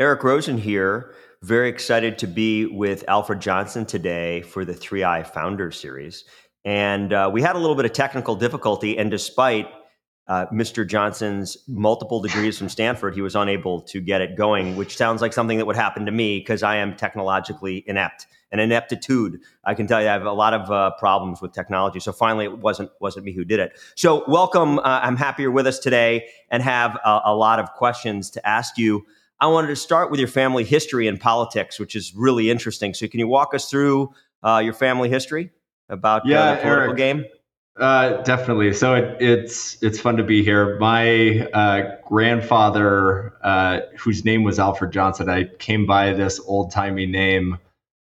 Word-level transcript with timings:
Eric 0.00 0.24
Rosen 0.24 0.56
here. 0.56 1.12
Very 1.42 1.68
excited 1.68 2.16
to 2.18 2.26
be 2.26 2.64
with 2.64 3.04
Alfred 3.06 3.38
Johnson 3.38 3.84
today 3.84 4.40
for 4.40 4.64
the 4.64 4.72
3i 4.72 5.26
Founder 5.26 5.70
Series. 5.70 6.24
And 6.64 7.12
uh, 7.12 7.28
we 7.30 7.42
had 7.42 7.54
a 7.54 7.58
little 7.58 7.76
bit 7.76 7.84
of 7.84 7.92
technical 7.92 8.34
difficulty, 8.34 8.96
and 8.96 9.10
despite 9.10 9.68
uh, 10.26 10.46
Mr. 10.46 10.88
Johnson's 10.88 11.58
multiple 11.68 12.18
degrees 12.22 12.56
from 12.56 12.70
Stanford, 12.70 13.14
he 13.14 13.20
was 13.20 13.36
unable 13.36 13.82
to 13.82 14.00
get 14.00 14.22
it 14.22 14.38
going, 14.38 14.74
which 14.76 14.96
sounds 14.96 15.20
like 15.20 15.34
something 15.34 15.58
that 15.58 15.66
would 15.66 15.76
happen 15.76 16.06
to 16.06 16.12
me 16.12 16.38
because 16.38 16.62
I 16.62 16.76
am 16.76 16.96
technologically 16.96 17.84
inept. 17.86 18.26
And 18.52 18.60
ineptitude, 18.60 19.40
I 19.64 19.74
can 19.74 19.86
tell 19.86 20.00
you, 20.00 20.08
I 20.08 20.12
have 20.12 20.24
a 20.24 20.32
lot 20.32 20.54
of 20.54 20.70
uh, 20.70 20.92
problems 20.98 21.42
with 21.42 21.52
technology. 21.52 22.00
So 22.00 22.10
finally, 22.10 22.46
it 22.46 22.58
wasn't 22.58 22.90
wasn't 23.00 23.26
me 23.26 23.32
who 23.32 23.44
did 23.44 23.60
it. 23.60 23.78
So 23.96 24.24
welcome. 24.26 24.78
Uh, 24.78 25.00
I'm 25.02 25.16
happy 25.16 25.42
you're 25.42 25.52
with 25.52 25.68
us 25.68 25.78
today 25.78 26.26
and 26.50 26.62
have 26.62 26.96
a, 27.04 27.20
a 27.26 27.34
lot 27.34 27.60
of 27.60 27.72
questions 27.74 28.30
to 28.30 28.48
ask 28.48 28.78
you. 28.78 29.04
I 29.40 29.46
wanted 29.46 29.68
to 29.68 29.76
start 29.76 30.10
with 30.10 30.20
your 30.20 30.28
family 30.28 30.64
history 30.64 31.08
and 31.08 31.18
politics, 31.18 31.78
which 31.80 31.96
is 31.96 32.14
really 32.14 32.50
interesting. 32.50 32.92
So, 32.92 33.08
can 33.08 33.20
you 33.20 33.28
walk 33.28 33.54
us 33.54 33.70
through 33.70 34.12
uh, 34.42 34.60
your 34.62 34.74
family 34.74 35.08
history 35.08 35.50
about 35.88 36.26
yeah, 36.26 36.40
uh, 36.40 36.54
the 36.54 36.60
political 36.60 36.84
Eric, 36.84 36.96
game? 36.96 37.24
Uh, 37.78 38.22
definitely. 38.22 38.72
So 38.74 38.94
it, 38.94 39.16
it's 39.20 39.82
it's 39.82 39.98
fun 39.98 40.16
to 40.18 40.22
be 40.22 40.42
here. 40.42 40.78
My 40.78 41.40
uh, 41.52 41.96
grandfather, 42.06 43.32
uh, 43.42 43.80
whose 43.98 44.24
name 44.24 44.44
was 44.44 44.58
Alfred 44.58 44.92
Johnson, 44.92 45.30
I 45.30 45.44
came 45.58 45.86
by 45.86 46.12
this 46.12 46.40
old 46.40 46.72
timey 46.72 47.06
name. 47.06 47.58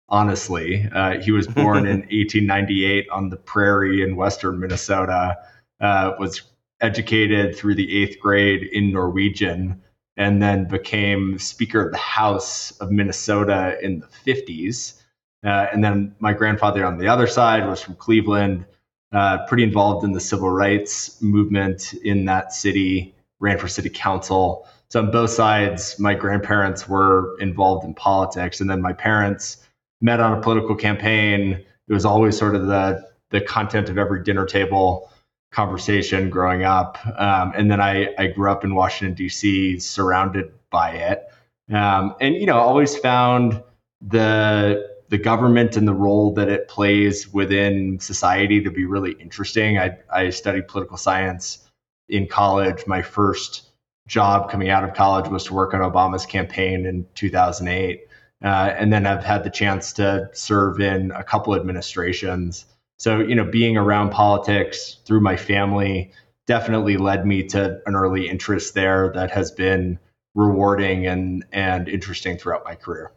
Honestly, 0.09 0.89
uh, 0.93 1.19
he 1.21 1.33
was 1.33 1.49
born 1.49 1.79
in 1.87 2.01
1898 2.03 3.09
on 3.11 3.31
the 3.31 3.37
prairie 3.37 4.03
in 4.03 4.17
western 4.17 4.61
Minnesota. 4.61 5.37
was 5.81 6.43
educated 6.81 7.57
through 7.57 7.75
the 7.75 8.03
eighth 8.03 8.21
grade 8.21 8.63
in 8.63 8.93
Norwegian 8.93 9.83
and 10.17 10.41
then 10.43 10.67
became 10.67 11.39
Speaker 11.39 11.87
of 11.87 11.93
the 11.93 11.99
House 11.99 12.71
of 12.79 12.91
Minnesota 12.91 13.77
in 13.83 14.01
the 14.01 14.07
50s. 14.07 15.01
Uh, 15.45 15.67
and 15.73 15.83
then 15.83 16.15
my 16.21 16.33
grandfather 16.33 16.85
on 16.85 16.99
the 16.99 17.09
other 17.09 17.27
side 17.27 17.67
was 17.67 17.81
from 17.81 17.95
Cleveland, 17.97 18.65
uh, 19.13 19.45
pretty 19.47 19.63
involved 19.63 20.05
in 20.05 20.13
the 20.13 20.21
civil 20.21 20.51
rights 20.51 21.21
movement 21.21 21.93
in 21.95 22.25
that 22.25 22.53
city, 22.53 23.15
ran 23.41 23.59
for 23.59 23.69
city 23.69 23.91
council. 23.91 24.67
So 24.89 25.01
on 25.01 25.11
both 25.11 25.31
sides, 25.31 25.99
my 25.99 26.15
grandparents 26.15 26.89
were 26.89 27.37
involved 27.41 27.85
in 27.85 27.95
politics. 27.95 28.61
And 28.61 28.71
then 28.71 28.81
my 28.81 28.93
parents 28.93 29.59
met 30.01 30.21
on 30.21 30.39
a 30.39 30.41
political 30.41 30.77
campaign. 30.77 31.65
It 31.89 31.93
was 31.93 32.05
always 32.05 32.39
sort 32.39 32.55
of 32.55 32.67
the 32.67 33.09
the 33.31 33.41
content 33.41 33.89
of 33.89 33.99
every 33.99 34.23
dinner 34.23 34.47
table 34.47 35.11
conversation 35.55 36.31
growing 36.31 36.65
up. 36.65 36.99
Um, 37.19 37.53
and 37.57 37.71
then 37.71 37.81
I, 37.81 38.15
I 38.19 38.27
grew 38.27 38.51
up 38.51 38.65
in 38.65 38.75
Washington, 38.75 39.15
D.C., 39.15 39.79
surrounded 39.79 40.53
by 40.71 40.91
it. 40.91 41.25
Um, 41.73 42.15
and, 42.21 42.35
you 42.35 42.47
know, 42.47 42.59
always 42.59 42.97
found 42.97 43.63
the 44.01 44.93
the 45.11 45.19
government 45.19 45.77
and 45.77 45.87
the 45.87 45.95
role 45.95 46.33
that 46.35 46.49
it 46.49 46.67
plays 46.67 47.33
within 47.33 48.01
society 48.01 48.61
to 48.63 48.71
be 48.71 48.85
really 48.85 49.13
interesting. 49.13 49.79
I, 49.79 49.99
I 50.13 50.31
studied 50.31 50.67
political 50.67 50.97
science 50.97 51.71
in 52.09 52.27
college. 52.27 52.87
My 52.87 53.03
first 53.03 53.71
job 54.09 54.51
coming 54.51 54.71
out 54.71 54.83
of 54.83 54.95
college 54.95 55.31
was 55.31 55.45
to 55.45 55.55
work 55.55 55.75
on 55.75 55.81
Obama's 55.81 56.27
campaign 56.27 56.87
in 56.87 57.07
2008. 57.15 58.09
Uh, 58.43 58.47
and 58.77 58.93
then 58.93 59.07
I've 59.07 59.25
had 59.25 59.45
the 59.45 59.51
chance 59.51 59.93
to 59.95 60.29
serve 60.33 60.81
in 60.81 61.11
a 61.13 61.23
couple 61.23 61.55
administrations. 61.55 62.67
So, 63.05 63.19
you 63.19 63.35
know, 63.35 63.45
being 63.45 63.77
around 63.77 64.13
politics 64.13 64.97
through 65.05 65.21
my 65.21 65.37
family 65.37 66.11
definitely 66.47 66.97
led 66.97 67.27
me 67.27 67.43
to 67.49 67.79
an 67.85 67.95
early 67.95 68.31
interest 68.31 68.73
there 68.73 69.13
that 69.15 69.31
has 69.31 69.51
been 69.51 69.99
rewarding 70.35 71.07
and 71.07 71.45
and 71.53 71.87
interesting 71.87 72.39
throughout 72.39 72.65
my 72.65 72.75
career. 72.75 73.13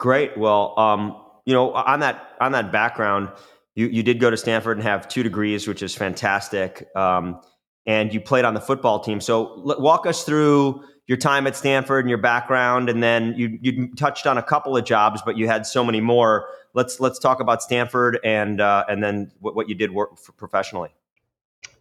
Great. 0.00 0.36
Well, 0.36 0.76
um, 0.80 1.14
you 1.44 1.54
know, 1.54 1.74
on 1.74 2.00
that 2.00 2.30
on 2.40 2.50
that 2.52 2.72
background, 2.72 3.28
you 3.76 3.86
you 3.86 4.02
did 4.02 4.18
go 4.18 4.30
to 4.30 4.36
Stanford 4.36 4.78
and 4.78 4.84
have 4.84 5.06
two 5.06 5.22
degrees, 5.22 5.68
which 5.68 5.80
is 5.80 5.94
fantastic. 5.94 6.88
Um, 6.96 7.40
and 7.86 8.12
you 8.12 8.20
played 8.20 8.44
on 8.44 8.54
the 8.54 8.60
football 8.60 9.00
team. 9.00 9.20
So, 9.20 9.62
walk 9.78 10.06
us 10.06 10.24
through 10.24 10.82
your 11.06 11.18
time 11.18 11.46
at 11.46 11.54
Stanford 11.54 12.04
and 12.04 12.08
your 12.08 12.18
background, 12.18 12.88
and 12.88 13.02
then 13.02 13.34
you 13.36 13.58
you 13.60 13.94
touched 13.94 14.26
on 14.26 14.38
a 14.38 14.42
couple 14.42 14.76
of 14.76 14.84
jobs, 14.84 15.22
but 15.24 15.36
you 15.36 15.46
had 15.46 15.66
so 15.66 15.84
many 15.84 16.00
more 16.00 16.48
let's 16.76 17.00
let's 17.00 17.18
talk 17.18 17.40
about 17.40 17.62
Stanford 17.62 18.20
and 18.22 18.60
uh, 18.60 18.84
and 18.88 19.02
then 19.02 19.32
what, 19.40 19.56
what 19.56 19.68
you 19.68 19.74
did 19.74 19.90
work 19.90 20.10
professionally. 20.36 20.90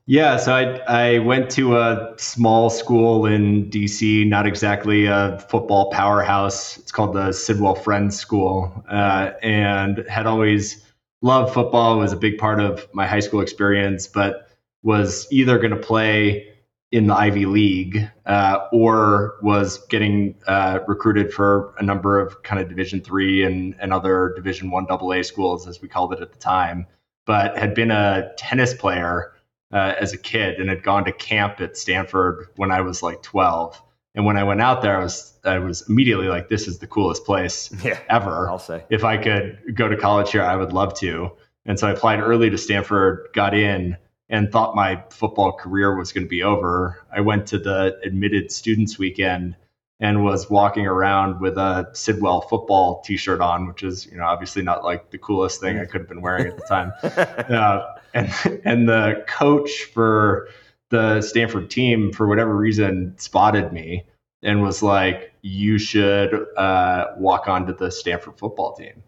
Yeah, 0.07 0.37
so 0.37 0.53
I 0.53 1.15
I 1.15 1.19
went 1.19 1.51
to 1.51 1.77
a 1.77 2.13
small 2.17 2.69
school 2.71 3.25
in 3.25 3.69
DC, 3.69 4.27
not 4.27 4.47
exactly 4.47 5.05
a 5.05 5.43
football 5.49 5.91
powerhouse. 5.91 6.77
It's 6.77 6.91
called 6.91 7.13
the 7.13 7.31
Sidwell 7.31 7.75
Friends 7.75 8.17
School, 8.17 8.83
uh, 8.89 9.31
and 9.43 10.05
had 10.09 10.25
always 10.25 10.83
loved 11.21 11.53
football. 11.53 11.95
It 11.95 11.99
was 11.99 12.13
a 12.13 12.17
big 12.17 12.37
part 12.37 12.59
of 12.59 12.87
my 12.93 13.05
high 13.05 13.19
school 13.19 13.41
experience, 13.41 14.07
but 14.07 14.44
was 14.85 15.27
either 15.31 15.57
going 15.57 15.71
to 15.71 15.77
play 15.77 16.47
in 16.91 17.07
the 17.07 17.15
Ivy 17.15 17.47
League 17.47 18.09
uh, 18.27 18.67
or 18.71 19.35
was 19.41 19.79
getting 19.87 20.35
uh, 20.47 20.79
recruited 20.87 21.33
for 21.33 21.73
a 21.79 21.83
number 21.83 22.19
of 22.19 22.41
kind 22.43 22.61
of 22.61 22.69
Division 22.69 23.01
three 23.01 23.43
and, 23.43 23.75
and 23.81 23.91
other 23.91 24.33
Division 24.35 24.69
one 24.69 24.85
AA 24.89 25.23
schools, 25.23 25.67
as 25.67 25.81
we 25.81 25.87
called 25.89 26.13
it 26.13 26.21
at 26.21 26.31
the 26.31 26.37
time, 26.37 26.85
but 27.25 27.57
had 27.57 27.73
been 27.73 27.89
a 27.89 28.31
tennis 28.37 28.75
player 28.75 29.33
uh, 29.73 29.95
as 29.99 30.13
a 30.13 30.17
kid 30.17 30.59
and 30.59 30.69
had 30.69 30.83
gone 30.83 31.03
to 31.03 31.11
camp 31.11 31.59
at 31.59 31.75
Stanford 31.75 32.47
when 32.55 32.69
I 32.69 32.81
was 32.81 33.01
like 33.01 33.23
12. 33.23 33.81
And 34.13 34.23
when 34.23 34.37
I 34.37 34.43
went 34.43 34.61
out 34.61 34.83
there, 34.83 34.97
I 34.97 35.03
was 35.03 35.33
I 35.43 35.59
was 35.59 35.83
immediately 35.89 36.27
like, 36.27 36.47
"This 36.47 36.69
is 36.69 36.79
the 36.79 36.87
coolest 36.87 37.25
place 37.25 37.69
yeah, 37.83 37.99
ever." 38.07 38.49
I'll 38.49 38.59
say 38.59 38.85
if 38.89 39.03
I 39.03 39.17
could 39.17 39.59
go 39.73 39.89
to 39.89 39.97
college 39.97 40.31
here, 40.31 40.43
I 40.43 40.55
would 40.55 40.71
love 40.71 40.93
to. 40.99 41.31
And 41.65 41.77
so 41.77 41.87
I 41.87 41.91
applied 41.91 42.21
early 42.21 42.49
to 42.51 42.57
Stanford, 42.57 43.27
got 43.33 43.53
in, 43.53 43.97
and 44.29 44.51
thought 44.51 44.75
my 44.75 45.03
football 45.09 45.51
career 45.51 45.95
was 45.95 46.11
going 46.11 46.25
to 46.25 46.29
be 46.29 46.43
over. 46.43 47.03
I 47.11 47.21
went 47.21 47.47
to 47.47 47.59
the 47.59 47.97
admitted 48.03 48.51
students 48.51 48.97
weekend 48.97 49.55
and 49.99 50.23
was 50.23 50.49
walking 50.49 50.85
around 50.85 51.39
with 51.39 51.57
a 51.57 51.89
Sidwell 51.93 52.41
football 52.41 53.01
T-shirt 53.01 53.39
on, 53.39 53.67
which 53.67 53.83
is 53.83 54.05
you 54.07 54.17
know 54.17 54.25
obviously 54.25 54.61
not 54.61 54.83
like 54.83 55.11
the 55.11 55.17
coolest 55.17 55.61
thing 55.61 55.79
I 55.79 55.85
could 55.85 56.01
have 56.01 56.09
been 56.09 56.21
wearing 56.21 56.47
at 56.47 56.57
the 56.57 56.63
time. 56.63 56.91
uh, 57.03 57.95
and 58.13 58.61
and 58.65 58.89
the 58.89 59.23
coach 59.27 59.83
for 59.93 60.49
the 60.89 61.21
Stanford 61.21 61.69
team, 61.69 62.11
for 62.11 62.27
whatever 62.27 62.55
reason, 62.55 63.13
spotted 63.17 63.71
me 63.71 64.05
and 64.43 64.61
was 64.61 64.83
like, 64.83 65.33
"You 65.41 65.77
should 65.77 66.33
uh, 66.57 67.05
walk 67.17 67.47
onto 67.47 67.75
the 67.75 67.91
Stanford 67.91 68.37
football 68.37 68.73
team." 68.73 69.03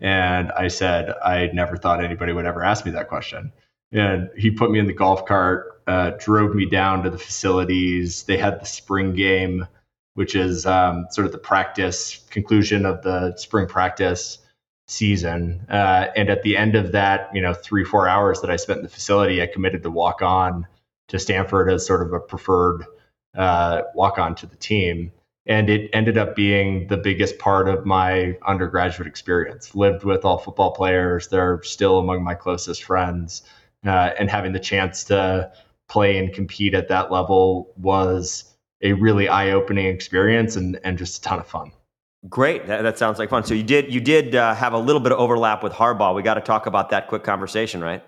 And 0.00 0.50
I 0.52 0.68
said, 0.68 1.10
I 1.22 1.50
never 1.52 1.76
thought 1.76 2.02
anybody 2.02 2.32
would 2.32 2.46
ever 2.46 2.64
ask 2.64 2.86
me 2.86 2.92
that 2.92 3.08
question 3.08 3.52
and 3.92 4.30
he 4.36 4.50
put 4.50 4.70
me 4.70 4.78
in 4.78 4.86
the 4.86 4.92
golf 4.92 5.26
cart, 5.26 5.80
uh, 5.86 6.12
drove 6.18 6.54
me 6.54 6.66
down 6.66 7.02
to 7.02 7.10
the 7.10 7.18
facilities. 7.18 8.22
They 8.24 8.36
had 8.36 8.60
the 8.60 8.66
spring 8.66 9.14
game, 9.14 9.66
which 10.14 10.36
is 10.36 10.66
um, 10.66 11.06
sort 11.10 11.26
of 11.26 11.32
the 11.32 11.38
practice 11.38 12.24
conclusion 12.30 12.86
of 12.86 13.02
the 13.02 13.36
spring 13.36 13.66
practice 13.66 14.38
season. 14.86 15.66
Uh, 15.68 16.06
and 16.16 16.30
at 16.30 16.42
the 16.42 16.56
end 16.56 16.76
of 16.76 16.92
that, 16.92 17.30
you 17.34 17.42
know, 17.42 17.54
three 17.54 17.84
four 17.84 18.08
hours 18.08 18.40
that 18.40 18.50
I 18.50 18.56
spent 18.56 18.78
in 18.78 18.82
the 18.84 18.90
facility, 18.90 19.42
I 19.42 19.46
committed 19.46 19.82
to 19.82 19.90
walk 19.90 20.22
on 20.22 20.66
to 21.08 21.18
Stanford 21.18 21.70
as 21.70 21.84
sort 21.84 22.02
of 22.02 22.12
a 22.12 22.20
preferred 22.20 22.84
uh, 23.36 23.82
walk 23.94 24.18
on 24.18 24.34
to 24.36 24.46
the 24.46 24.56
team. 24.56 25.12
And 25.46 25.68
it 25.68 25.90
ended 25.92 26.18
up 26.18 26.36
being 26.36 26.86
the 26.86 26.96
biggest 26.96 27.38
part 27.38 27.68
of 27.68 27.84
my 27.84 28.36
undergraduate 28.46 29.08
experience. 29.08 29.74
Lived 29.74 30.04
with 30.04 30.24
all 30.24 30.38
football 30.38 30.70
players; 30.70 31.26
they're 31.28 31.60
still 31.64 31.98
among 31.98 32.22
my 32.22 32.34
closest 32.34 32.84
friends 32.84 33.42
uh, 33.86 34.10
and 34.18 34.30
having 34.30 34.52
the 34.52 34.60
chance 34.60 35.04
to 35.04 35.50
play 35.88 36.18
and 36.18 36.32
compete 36.32 36.74
at 36.74 36.88
that 36.88 37.10
level 37.10 37.72
was 37.76 38.44
a 38.82 38.92
really 38.94 39.28
eye-opening 39.28 39.86
experience 39.86 40.56
and, 40.56 40.78
and 40.84 40.96
just 40.98 41.18
a 41.18 41.22
ton 41.22 41.38
of 41.38 41.46
fun. 41.46 41.72
Great, 42.28 42.66
that, 42.66 42.82
that 42.82 42.98
sounds 42.98 43.18
like 43.18 43.30
fun. 43.30 43.44
So 43.44 43.54
you 43.54 43.62
did 43.62 43.92
you 43.92 44.00
did 44.00 44.34
uh, 44.34 44.54
have 44.54 44.74
a 44.74 44.78
little 44.78 45.00
bit 45.00 45.12
of 45.12 45.18
overlap 45.18 45.62
with 45.62 45.72
Harbaugh. 45.72 46.14
We 46.14 46.22
got 46.22 46.34
to 46.34 46.42
talk 46.42 46.66
about 46.66 46.90
that 46.90 47.08
quick 47.08 47.24
conversation, 47.24 47.80
right? 47.80 48.04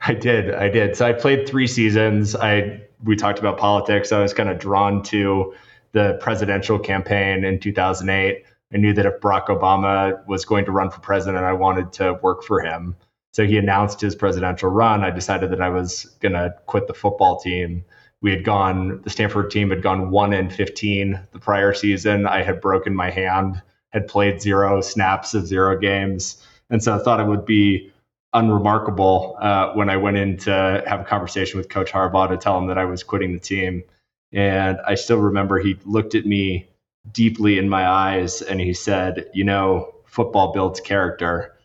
I 0.00 0.14
did, 0.14 0.54
I 0.54 0.68
did. 0.68 0.96
So 0.96 1.06
I 1.06 1.12
played 1.12 1.48
three 1.48 1.68
seasons. 1.68 2.34
I 2.34 2.82
we 3.04 3.14
talked 3.14 3.38
about 3.38 3.56
politics. 3.58 4.10
I 4.10 4.20
was 4.20 4.34
kind 4.34 4.48
of 4.48 4.58
drawn 4.58 5.04
to 5.04 5.54
the 5.92 6.18
presidential 6.20 6.78
campaign 6.80 7.44
in 7.44 7.60
2008. 7.60 8.44
I 8.72 8.76
knew 8.76 8.92
that 8.92 9.06
if 9.06 9.20
Barack 9.20 9.46
Obama 9.46 10.26
was 10.26 10.44
going 10.44 10.64
to 10.64 10.72
run 10.72 10.90
for 10.90 11.00
president, 11.00 11.44
I 11.44 11.52
wanted 11.52 11.92
to 11.94 12.18
work 12.22 12.42
for 12.42 12.60
him. 12.60 12.96
So 13.32 13.46
he 13.46 13.58
announced 13.58 14.00
his 14.00 14.14
presidential 14.14 14.70
run. 14.70 15.04
I 15.04 15.10
decided 15.10 15.50
that 15.50 15.60
I 15.60 15.68
was 15.68 16.04
going 16.20 16.32
to 16.32 16.54
quit 16.66 16.86
the 16.86 16.94
football 16.94 17.38
team. 17.38 17.84
We 18.20 18.30
had 18.30 18.44
gone, 18.44 19.00
the 19.02 19.10
Stanford 19.10 19.50
team 19.50 19.70
had 19.70 19.82
gone 19.82 20.10
1 20.10 20.32
and 20.32 20.52
15 20.52 21.20
the 21.32 21.38
prior 21.38 21.72
season. 21.72 22.26
I 22.26 22.42
had 22.42 22.60
broken 22.60 22.94
my 22.94 23.10
hand, 23.10 23.62
had 23.90 24.08
played 24.08 24.42
zero 24.42 24.80
snaps 24.80 25.34
of 25.34 25.46
zero 25.46 25.78
games. 25.78 26.44
And 26.70 26.82
so 26.82 26.96
I 26.96 27.02
thought 27.02 27.20
it 27.20 27.26
would 27.26 27.46
be 27.46 27.92
unremarkable 28.32 29.36
uh, 29.40 29.72
when 29.72 29.88
I 29.88 29.96
went 29.96 30.16
in 30.16 30.36
to 30.38 30.82
have 30.86 31.00
a 31.00 31.04
conversation 31.04 31.58
with 31.58 31.68
Coach 31.68 31.92
Harbaugh 31.92 32.28
to 32.28 32.36
tell 32.36 32.58
him 32.58 32.66
that 32.66 32.78
I 32.78 32.84
was 32.84 33.02
quitting 33.02 33.32
the 33.32 33.38
team. 33.38 33.84
And 34.32 34.78
I 34.86 34.94
still 34.96 35.18
remember 35.18 35.58
he 35.58 35.78
looked 35.84 36.14
at 36.14 36.26
me 36.26 36.68
deeply 37.12 37.58
in 37.58 37.68
my 37.68 37.88
eyes 37.88 38.42
and 38.42 38.60
he 38.60 38.74
said, 38.74 39.26
You 39.32 39.44
know, 39.44 39.94
football 40.04 40.52
builds 40.52 40.80
character. 40.80 41.56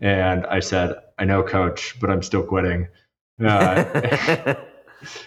And 0.00 0.46
I 0.46 0.60
said, 0.60 0.94
I 1.18 1.24
know, 1.24 1.42
coach, 1.42 1.96
but 2.00 2.10
I'm 2.10 2.22
still 2.22 2.42
quitting. 2.42 2.88
Uh, 3.40 4.54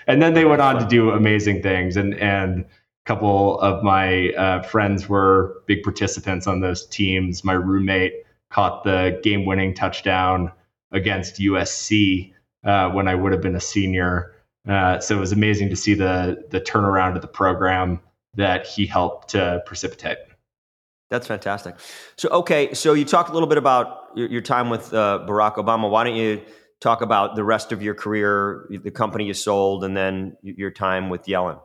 and 0.05 0.21
then 0.21 0.33
they 0.33 0.43
went 0.43 0.61
on 0.61 0.77
to 0.77 0.85
do 0.85 1.11
amazing 1.11 1.61
things. 1.61 1.95
And, 1.95 2.13
and 2.15 2.65
a 2.65 3.05
couple 3.05 3.57
of 3.61 3.83
my 3.85 4.31
uh, 4.33 4.63
friends 4.63 5.07
were 5.07 5.63
big 5.65 5.81
participants 5.81 6.45
on 6.45 6.59
those 6.59 6.85
teams. 6.87 7.45
My 7.45 7.53
roommate 7.53 8.25
caught 8.49 8.83
the 8.83 9.19
game 9.23 9.45
winning 9.45 9.73
touchdown 9.73 10.51
against 10.91 11.39
USC 11.39 12.33
uh, 12.65 12.89
when 12.89 13.07
I 13.07 13.15
would 13.15 13.31
have 13.31 13.41
been 13.41 13.55
a 13.55 13.61
senior. 13.61 14.35
Uh, 14.67 14.99
so 14.99 15.17
it 15.17 15.19
was 15.19 15.31
amazing 15.31 15.69
to 15.69 15.75
see 15.75 15.93
the 15.93 16.45
the 16.49 16.61
turnaround 16.61 17.15
of 17.15 17.21
the 17.21 17.27
program 17.27 17.99
that 18.35 18.67
he 18.67 18.85
helped 18.85 19.29
to 19.29 19.63
precipitate. 19.65 20.17
That's 21.11 21.27
fantastic. 21.27 21.75
So, 22.15 22.29
okay, 22.29 22.73
so 22.73 22.93
you 22.93 23.03
talked 23.03 23.29
a 23.29 23.33
little 23.33 23.49
bit 23.49 23.57
about 23.57 24.11
your, 24.15 24.29
your 24.29 24.41
time 24.41 24.69
with 24.69 24.93
uh, 24.93 25.25
Barack 25.27 25.55
Obama. 25.55 25.89
Why 25.89 26.05
don't 26.05 26.15
you 26.15 26.41
talk 26.79 27.01
about 27.01 27.35
the 27.35 27.43
rest 27.43 27.73
of 27.73 27.83
your 27.83 27.93
career, 27.93 28.65
the 28.69 28.91
company 28.91 29.25
you 29.25 29.33
sold, 29.33 29.83
and 29.83 29.95
then 29.95 30.37
your 30.41 30.71
time 30.71 31.09
with 31.09 31.25
Yellen? 31.25 31.59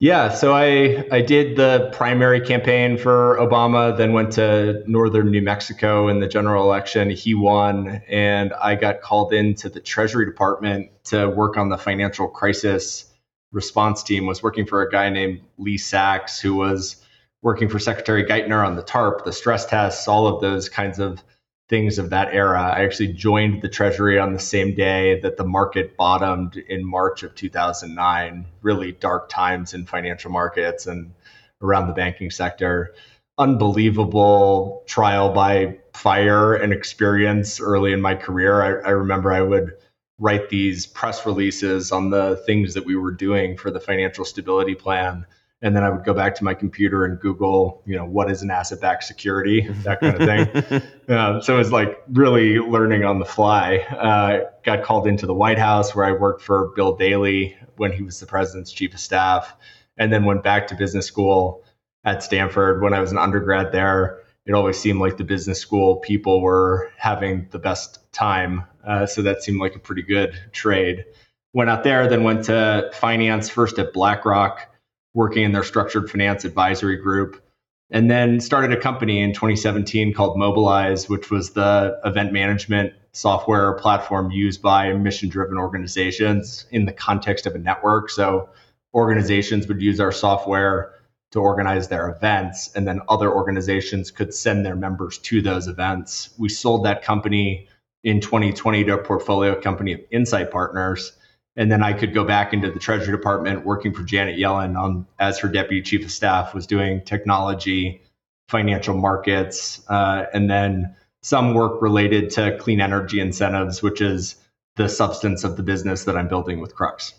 Yeah, 0.00 0.30
so 0.30 0.52
I 0.52 1.06
I 1.12 1.20
did 1.20 1.54
the 1.54 1.90
primary 1.92 2.40
campaign 2.40 2.98
for 2.98 3.38
Obama, 3.38 3.96
then 3.96 4.12
went 4.12 4.32
to 4.32 4.82
northern 4.88 5.30
New 5.30 5.42
Mexico 5.42 6.08
in 6.08 6.18
the 6.18 6.26
general 6.26 6.64
election. 6.64 7.10
He 7.10 7.34
won, 7.34 8.02
and 8.08 8.52
I 8.54 8.74
got 8.74 9.02
called 9.02 9.32
into 9.32 9.68
the 9.68 9.78
Treasury 9.78 10.26
Department 10.26 10.90
to 11.04 11.28
work 11.28 11.56
on 11.56 11.68
the 11.68 11.78
financial 11.78 12.26
crisis 12.26 13.04
response 13.52 14.02
team. 14.02 14.26
Was 14.26 14.42
working 14.42 14.66
for 14.66 14.82
a 14.82 14.90
guy 14.90 15.08
named 15.10 15.42
Lee 15.58 15.78
Sachs, 15.78 16.40
who 16.40 16.54
was 16.56 16.96
working 17.42 17.68
for 17.68 17.78
Secretary 17.78 18.24
Geithner 18.24 18.64
on 18.64 18.76
the 18.76 18.82
TARP, 18.82 19.24
the 19.24 19.32
stress 19.32 19.66
tests, 19.66 20.06
all 20.06 20.26
of 20.26 20.40
those 20.40 20.68
kinds 20.68 20.98
of 20.98 21.22
things 21.68 21.98
of 21.98 22.10
that 22.10 22.32
era. 22.32 22.60
I 22.60 22.84
actually 22.84 23.14
joined 23.14 23.62
the 23.62 23.68
Treasury 23.68 24.18
on 24.18 24.32
the 24.32 24.38
same 24.38 24.74
day 24.74 25.20
that 25.20 25.36
the 25.36 25.44
market 25.44 25.96
bottomed 25.96 26.56
in 26.56 26.84
March 26.84 27.22
of 27.22 27.34
2009. 27.34 28.46
Really 28.62 28.92
dark 28.92 29.28
times 29.28 29.74
in 29.74 29.86
financial 29.86 30.30
markets 30.30 30.86
and 30.86 31.14
around 31.60 31.88
the 31.88 31.94
banking 31.94 32.30
sector. 32.30 32.94
Unbelievable 33.38 34.84
trial 34.86 35.32
by 35.32 35.78
fire 35.94 36.54
and 36.54 36.72
experience 36.72 37.60
early 37.60 37.92
in 37.92 38.00
my 38.00 38.14
career. 38.14 38.62
I, 38.62 38.88
I 38.88 38.90
remember 38.90 39.32
I 39.32 39.42
would 39.42 39.72
write 40.18 40.48
these 40.50 40.86
press 40.86 41.26
releases 41.26 41.90
on 41.90 42.10
the 42.10 42.36
things 42.46 42.74
that 42.74 42.84
we 42.84 42.94
were 42.94 43.10
doing 43.10 43.56
for 43.56 43.70
the 43.70 43.80
financial 43.80 44.24
stability 44.24 44.74
plan 44.74 45.26
and 45.62 45.76
then 45.76 45.84
I 45.84 45.90
would 45.90 46.04
go 46.04 46.12
back 46.12 46.34
to 46.36 46.44
my 46.44 46.54
computer 46.54 47.04
and 47.04 47.20
Google, 47.20 47.82
you 47.86 47.96
know, 47.96 48.04
what 48.04 48.28
is 48.30 48.42
an 48.42 48.50
asset-backed 48.50 49.04
security, 49.04 49.68
that 49.84 50.00
kind 50.00 50.20
of 50.20 50.26
thing. 50.26 50.82
uh, 51.08 51.40
so 51.40 51.54
it 51.54 51.58
was 51.58 51.70
like 51.70 52.02
really 52.10 52.58
learning 52.58 53.04
on 53.04 53.20
the 53.20 53.24
fly. 53.24 53.78
Uh, 53.78 54.50
got 54.64 54.82
called 54.82 55.06
into 55.06 55.24
the 55.24 55.34
White 55.34 55.58
House 55.58 55.94
where 55.94 56.04
I 56.04 56.12
worked 56.12 56.42
for 56.42 56.72
Bill 56.74 56.96
Daley 56.96 57.56
when 57.76 57.92
he 57.92 58.02
was 58.02 58.18
the 58.18 58.26
president's 58.26 58.72
chief 58.72 58.92
of 58.92 59.00
staff, 59.00 59.54
and 59.96 60.12
then 60.12 60.24
went 60.24 60.42
back 60.42 60.66
to 60.68 60.74
business 60.74 61.06
school 61.06 61.62
at 62.04 62.24
Stanford 62.24 62.82
when 62.82 62.92
I 62.92 63.00
was 63.00 63.12
an 63.12 63.18
undergrad 63.18 63.70
there. 63.70 64.18
It 64.44 64.54
always 64.54 64.76
seemed 64.76 64.98
like 64.98 65.16
the 65.16 65.24
business 65.24 65.60
school 65.60 65.96
people 65.96 66.40
were 66.40 66.90
having 66.96 67.46
the 67.52 67.60
best 67.60 68.12
time, 68.12 68.64
uh, 68.84 69.06
so 69.06 69.22
that 69.22 69.44
seemed 69.44 69.60
like 69.60 69.76
a 69.76 69.78
pretty 69.78 70.02
good 70.02 70.36
trade. 70.50 71.04
Went 71.52 71.70
out 71.70 71.84
there, 71.84 72.08
then 72.08 72.24
went 72.24 72.46
to 72.46 72.90
finance 72.94 73.48
first 73.48 73.78
at 73.78 73.92
BlackRock 73.92 74.71
working 75.14 75.44
in 75.44 75.52
their 75.52 75.64
structured 75.64 76.10
finance 76.10 76.44
advisory 76.44 76.96
group. 76.96 77.42
And 77.90 78.10
then 78.10 78.40
started 78.40 78.72
a 78.72 78.80
company 78.80 79.20
in 79.20 79.34
2017 79.34 80.14
called 80.14 80.38
Mobilize, 80.38 81.08
which 81.10 81.30
was 81.30 81.50
the 81.50 82.00
event 82.04 82.32
management 82.32 82.94
software 83.12 83.74
platform 83.74 84.30
used 84.30 84.62
by 84.62 84.92
mission 84.94 85.28
driven 85.28 85.58
organizations 85.58 86.64
in 86.70 86.86
the 86.86 86.92
context 86.92 87.46
of 87.46 87.54
a 87.54 87.58
network. 87.58 88.08
So 88.08 88.48
organizations 88.94 89.68
would 89.68 89.82
use 89.82 90.00
our 90.00 90.12
software 90.12 90.94
to 91.32 91.40
organize 91.40 91.88
their 91.88 92.10
events, 92.10 92.74
and 92.74 92.86
then 92.86 93.00
other 93.08 93.32
organizations 93.32 94.10
could 94.10 94.34
send 94.34 94.64
their 94.64 94.76
members 94.76 95.18
to 95.18 95.40
those 95.40 95.66
events. 95.66 96.30
We 96.38 96.48
sold 96.48 96.84
that 96.84 97.02
company 97.02 97.68
in 98.04 98.20
2020 98.20 98.84
to 98.84 98.94
a 98.94 98.98
portfolio 98.98 99.58
company 99.60 99.94
of 99.94 100.00
Insight 100.10 100.50
Partners 100.50 101.12
and 101.56 101.70
then 101.70 101.82
I 101.82 101.92
could 101.92 102.14
go 102.14 102.24
back 102.24 102.52
into 102.52 102.70
the 102.70 102.78
Treasury 102.78 103.16
Department 103.16 103.66
working 103.66 103.92
for 103.92 104.02
Janet 104.02 104.38
Yellen 104.38 104.78
on 104.78 105.06
as 105.18 105.38
her 105.38 105.48
deputy 105.48 105.82
chief 105.82 106.04
of 106.04 106.10
staff 106.10 106.54
was 106.54 106.66
doing 106.66 107.02
technology, 107.04 108.02
financial 108.48 108.96
markets, 108.96 109.82
uh, 109.88 110.26
and 110.32 110.50
then 110.50 110.94
some 111.22 111.54
work 111.54 111.80
related 111.82 112.30
to 112.30 112.56
clean 112.58 112.80
energy 112.80 113.20
incentives, 113.20 113.82
which 113.82 114.00
is 114.00 114.36
the 114.76 114.88
substance 114.88 115.44
of 115.44 115.56
the 115.56 115.62
business 115.62 116.04
that 116.04 116.16
I'm 116.16 116.28
building 116.28 116.60
with 116.60 116.74
Crux. 116.74 117.14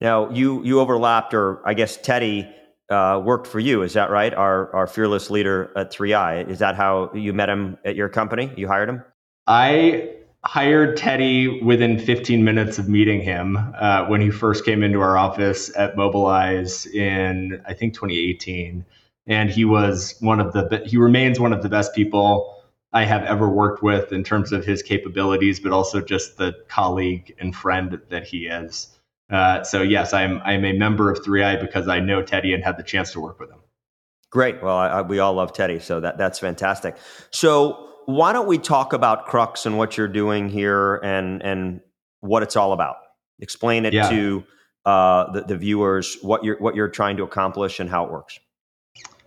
Now 0.00 0.30
you 0.30 0.62
you 0.64 0.80
overlapped, 0.80 1.32
or 1.32 1.66
I 1.66 1.74
guess 1.74 1.96
Teddy 1.96 2.48
uh, 2.90 3.22
worked 3.24 3.46
for 3.46 3.60
you. 3.60 3.82
Is 3.82 3.94
that 3.94 4.10
right? 4.10 4.34
Our 4.34 4.74
our 4.74 4.86
fearless 4.86 5.30
leader 5.30 5.72
at 5.76 5.92
3i. 5.92 6.48
Is 6.48 6.58
that 6.58 6.74
how 6.74 7.10
you 7.14 7.32
met 7.32 7.48
him 7.48 7.78
at 7.84 7.96
your 7.96 8.08
company? 8.08 8.52
You 8.56 8.66
hired 8.66 8.88
him. 8.88 9.02
I 9.46 10.16
hired 10.44 10.96
Teddy 10.96 11.60
within 11.62 11.98
15 11.98 12.44
minutes 12.44 12.78
of 12.78 12.88
meeting 12.88 13.20
him 13.20 13.56
uh, 13.78 14.06
when 14.06 14.20
he 14.20 14.30
first 14.30 14.64
came 14.64 14.82
into 14.82 15.00
our 15.00 15.16
office 15.16 15.74
at 15.76 15.96
Mobilize 15.96 16.86
in 16.86 17.62
I 17.66 17.74
think 17.74 17.94
2018, 17.94 18.84
and 19.26 19.50
he 19.50 19.64
was 19.64 20.16
one 20.20 20.40
of 20.40 20.52
the 20.52 20.82
he 20.84 20.96
remains 20.96 21.40
one 21.40 21.52
of 21.52 21.62
the 21.62 21.68
best 21.68 21.94
people 21.94 22.62
I 22.92 23.04
have 23.04 23.22
ever 23.24 23.48
worked 23.48 23.82
with 23.82 24.12
in 24.12 24.22
terms 24.22 24.52
of 24.52 24.64
his 24.64 24.82
capabilities, 24.82 25.60
but 25.60 25.72
also 25.72 26.00
just 26.00 26.36
the 26.36 26.54
colleague 26.68 27.34
and 27.40 27.54
friend 27.56 28.00
that 28.10 28.24
he 28.24 28.46
is. 28.46 28.88
Uh, 29.30 29.62
so 29.64 29.80
yes, 29.80 30.12
I'm 30.12 30.42
I'm 30.44 30.64
a 30.64 30.74
member 30.74 31.10
of 31.10 31.20
3i 31.24 31.60
because 31.60 31.88
I 31.88 32.00
know 32.00 32.22
Teddy 32.22 32.52
and 32.52 32.62
had 32.62 32.76
the 32.76 32.82
chance 32.82 33.12
to 33.12 33.20
work 33.20 33.40
with 33.40 33.50
him. 33.50 33.60
Great. 34.30 34.62
Well, 34.62 34.76
I, 34.76 34.88
I, 34.88 35.02
we 35.02 35.20
all 35.20 35.32
love 35.32 35.52
Teddy, 35.52 35.78
so 35.78 36.00
that 36.00 36.18
that's 36.18 36.38
fantastic. 36.38 36.96
So 37.30 37.93
why 38.06 38.32
don't 38.32 38.46
we 38.46 38.58
talk 38.58 38.92
about 38.92 39.26
Crux 39.26 39.66
and 39.66 39.78
what 39.78 39.96
you're 39.96 40.08
doing 40.08 40.48
here 40.48 40.96
and 40.96 41.42
and 41.42 41.80
what 42.20 42.42
it's 42.42 42.56
all 42.56 42.72
about? 42.72 42.96
Explain 43.40 43.84
it 43.84 43.92
yeah. 43.92 44.08
to 44.08 44.44
uh, 44.84 45.32
the, 45.32 45.40
the 45.42 45.56
viewers 45.56 46.16
what 46.22 46.44
you're 46.44 46.58
what 46.58 46.74
you're 46.74 46.88
trying 46.88 47.16
to 47.16 47.22
accomplish 47.22 47.80
and 47.80 47.88
how 47.88 48.04
it 48.04 48.10
works. 48.10 48.38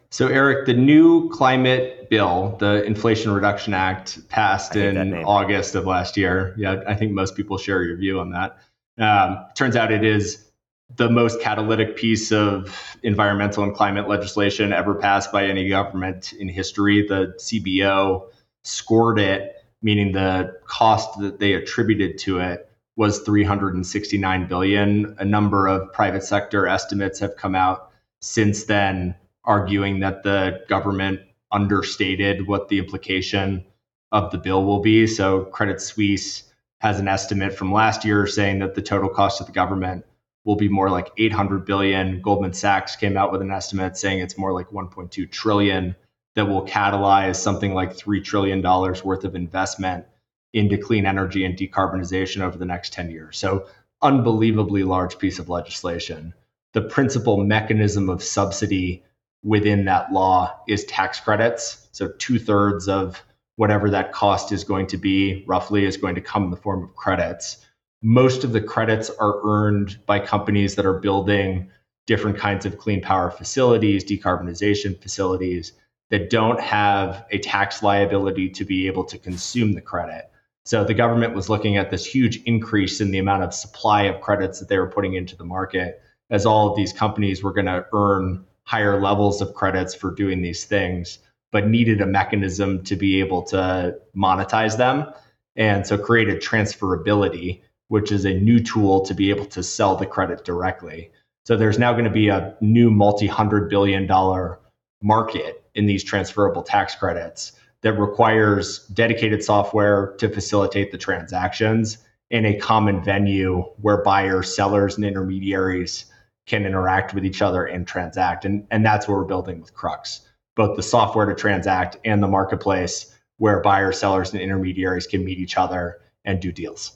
So, 0.10 0.28
Eric, 0.28 0.66
the 0.66 0.74
new 0.74 1.30
climate 1.30 2.10
bill, 2.10 2.56
the 2.60 2.84
Inflation 2.86 3.32
Reduction 3.32 3.74
Act, 3.74 4.28
passed 4.30 4.76
in 4.76 5.14
August 5.26 5.76
of 5.76 5.86
last 5.86 6.16
year. 6.16 6.56
Yeah, 6.58 6.82
I 6.88 6.96
think 6.96 7.12
most 7.12 7.36
people 7.36 7.58
share 7.58 7.84
your 7.84 7.98
view 7.98 8.20
on 8.20 8.32
that. 8.32 8.58
Um, 8.98 9.46
turns 9.54 9.76
out 9.76 9.92
it 9.92 10.06
is 10.06 10.50
the 10.96 11.10
most 11.10 11.42
catalytic 11.42 11.98
piece 11.98 12.32
of 12.32 12.96
environmental 13.04 13.64
and 13.64 13.76
climate 13.76 14.08
legislation 14.08 14.72
ever 14.72 14.96
passed 14.96 15.32
by 15.32 15.46
any 15.46 15.68
government 15.68 16.32
in 16.32 16.48
history. 16.48 17.06
The 17.06 17.36
CBO 17.38 18.30
scored 18.68 19.20
it, 19.20 19.56
meaning 19.82 20.12
the 20.12 20.54
cost 20.66 21.20
that 21.20 21.40
they 21.40 21.54
attributed 21.54 22.18
to 22.18 22.40
it 22.40 22.70
was 22.96 23.20
369 23.20 24.48
billion. 24.48 25.16
A 25.20 25.26
number 25.26 25.68
of 25.68 25.94
private 25.94 26.24
sector 26.24 26.68
estimates 26.68 27.20
have 27.20 27.38
come 27.38 27.56
out 27.56 27.92
since 28.20 28.66
then 28.66 29.16
arguing 29.46 30.00
that 30.02 30.24
the 30.24 30.60
government 30.68 31.22
understated 31.52 32.48
what 32.48 32.68
the 32.68 32.80
implication 32.80 33.64
of 34.12 34.32
the 34.32 34.38
bill 34.38 34.66
will 34.66 34.82
be. 34.82 35.08
So 35.08 35.46
Credit 35.46 35.80
Suisse 35.80 36.44
has 36.80 37.00
an 37.00 37.08
estimate 37.08 37.54
from 37.56 37.72
last 37.72 38.04
year 38.04 38.28
saying 38.28 38.60
that 38.60 38.76
the 38.76 38.82
total 38.82 39.10
cost 39.10 39.40
of 39.40 39.48
the 39.48 39.54
government 39.54 40.06
will 40.44 40.58
be 40.58 40.68
more 40.68 40.90
like 40.90 41.12
800 41.18 41.66
billion. 41.66 42.22
Goldman 42.22 42.54
Sachs 42.54 42.96
came 42.96 43.16
out 43.16 43.32
with 43.32 43.42
an 43.42 43.52
estimate 43.52 43.98
saying 43.98 44.20
it's 44.20 44.38
more 44.38 44.54
like 44.54 44.70
1.2 44.70 45.32
trillion 45.32 45.96
that 46.38 46.48
will 46.48 46.64
catalyze 46.68 47.38
something 47.38 47.74
like 47.74 47.98
$3 47.98 48.24
trillion 48.24 48.62
worth 48.62 49.24
of 49.24 49.36
investment 49.36 50.06
into 50.54 50.78
clean 50.78 51.08
energy 51.08 51.44
and 51.44 51.58
decarbonization 51.58 52.42
over 52.42 52.60
the 52.60 52.66
next 52.66 52.94
10 52.94 53.10
years. 53.10 53.40
So, 53.40 53.66
unbelievably 54.04 54.84
large 54.84 55.18
piece 55.18 55.40
of 55.40 55.50
legislation. 55.50 56.36
The 56.74 56.84
principal 56.84 57.44
mechanism 57.44 58.08
of 58.08 58.22
subsidy 58.22 59.04
within 59.44 59.86
that 59.86 60.14
law 60.14 60.60
is 60.68 60.86
tax 60.86 61.20
credits. 61.20 61.88
So, 61.92 62.10
two 62.20 62.38
thirds 62.38 62.88
of 62.88 63.24
whatever 63.56 63.90
that 63.90 64.12
cost 64.12 64.52
is 64.52 64.64
going 64.64 64.86
to 64.88 64.98
be, 64.98 65.44
roughly, 65.48 65.86
is 65.86 65.98
going 65.98 66.14
to 66.16 66.22
come 66.22 66.44
in 66.44 66.52
the 66.52 66.58
form 66.58 66.84
of 66.84 66.96
credits. 66.96 67.66
Most 68.04 68.44
of 68.44 68.52
the 68.52 68.62
credits 68.62 69.10
are 69.10 69.42
earned 69.44 69.98
by 70.06 70.20
companies 70.20 70.76
that 70.76 70.86
are 70.86 71.00
building 71.00 71.72
different 72.06 72.38
kinds 72.38 72.68
of 72.68 72.78
clean 72.78 73.02
power 73.02 73.32
facilities, 73.32 74.06
decarbonization 74.06 75.02
facilities 75.02 75.74
that 76.10 76.30
don't 76.30 76.60
have 76.60 77.26
a 77.32 77.40
tax 77.40 77.84
liability 77.84 78.50
to 78.50 78.66
be 78.66 78.88
able 78.88 79.04
to 79.06 79.18
consume 79.18 79.74
the 79.74 79.82
credit. 79.82 80.30
So 80.66 80.84
the 80.84 80.94
government 80.94 81.34
was 81.34 81.50
looking 81.50 81.78
at 81.78 81.92
this 81.92 82.06
huge 82.06 82.42
increase 82.44 83.00
in 83.00 83.12
the 83.12 83.20
amount 83.20 83.44
of 83.44 83.54
supply 83.54 84.04
of 84.04 84.22
credits 84.22 84.60
that 84.60 84.70
they 84.70 84.78
were 84.78 84.90
putting 84.90 85.14
into 85.14 85.36
the 85.36 85.46
market 85.46 86.02
as 86.30 86.46
all 86.46 86.70
of 86.70 86.76
these 86.76 86.92
companies 86.92 87.42
were 87.42 87.54
going 87.54 87.68
to 87.68 87.86
earn 87.94 88.46
higher 88.64 89.00
levels 89.00 89.42
of 89.42 89.54
credits 89.54 89.96
for 89.96 90.14
doing 90.14 90.42
these 90.42 90.66
things, 90.66 91.20
but 91.54 91.68
needed 91.68 92.02
a 92.02 92.06
mechanism 92.06 92.84
to 92.84 92.98
be 92.98 93.20
able 93.22 93.44
to 93.44 93.98
monetize 94.16 94.78
them. 94.78 95.12
And 95.56 95.88
so 95.88 95.98
created 95.98 96.42
transferability, 96.42 97.62
which 97.88 98.12
is 98.12 98.26
a 98.26 98.34
new 98.34 98.60
tool 98.60 99.06
to 99.06 99.14
be 99.14 99.30
able 99.30 99.46
to 99.46 99.64
sell 99.64 99.96
the 99.96 100.06
credit 100.06 100.44
directly. 100.44 101.12
So 101.46 101.56
there's 101.56 101.80
now 101.80 101.94
going 101.94 102.04
to 102.04 102.12
be 102.12 102.28
a 102.28 102.56
new 102.60 102.92
multi 102.92 103.28
hundred 103.28 103.70
billion 103.70 104.06
dollar 104.06 104.60
market 105.02 105.64
in 105.78 105.86
these 105.86 106.04
transferable 106.04 106.64
tax 106.64 106.96
credits 106.96 107.54
that 107.82 107.94
requires 107.94 108.86
dedicated 108.88 109.44
software 109.44 110.16
to 110.18 110.28
facilitate 110.28 110.92
the 110.92 110.98
transactions 110.98 112.00
in 112.30 112.46
a 112.46 112.58
common 112.58 113.02
venue 113.04 113.62
where 113.82 114.04
buyers, 114.04 114.54
sellers, 114.54 114.98
and 114.98 115.06
intermediaries 115.06 116.06
can 116.48 116.66
interact 116.66 117.14
with 117.14 117.26
each 117.26 117.42
other 117.42 117.66
and 117.66 117.88
transact. 117.88 118.44
And, 118.44 118.66
and 118.72 118.86
that's 118.86 119.08
what 119.08 119.18
we're 119.18 119.26
building 119.26 119.62
with 119.62 119.74
Crux, 119.74 120.22
both 120.56 120.76
the 120.76 120.84
software 120.84 121.26
to 121.26 121.36
transact 121.36 121.98
and 122.04 122.22
the 122.22 122.28
marketplace 122.28 123.14
where 123.38 123.62
buyers, 123.62 124.00
sellers, 124.00 124.34
and 124.34 124.42
intermediaries 124.42 125.06
can 125.06 125.24
meet 125.24 125.38
each 125.38 125.58
other 125.58 126.00
and 126.26 126.42
do 126.42 126.52
deals. 126.52 126.94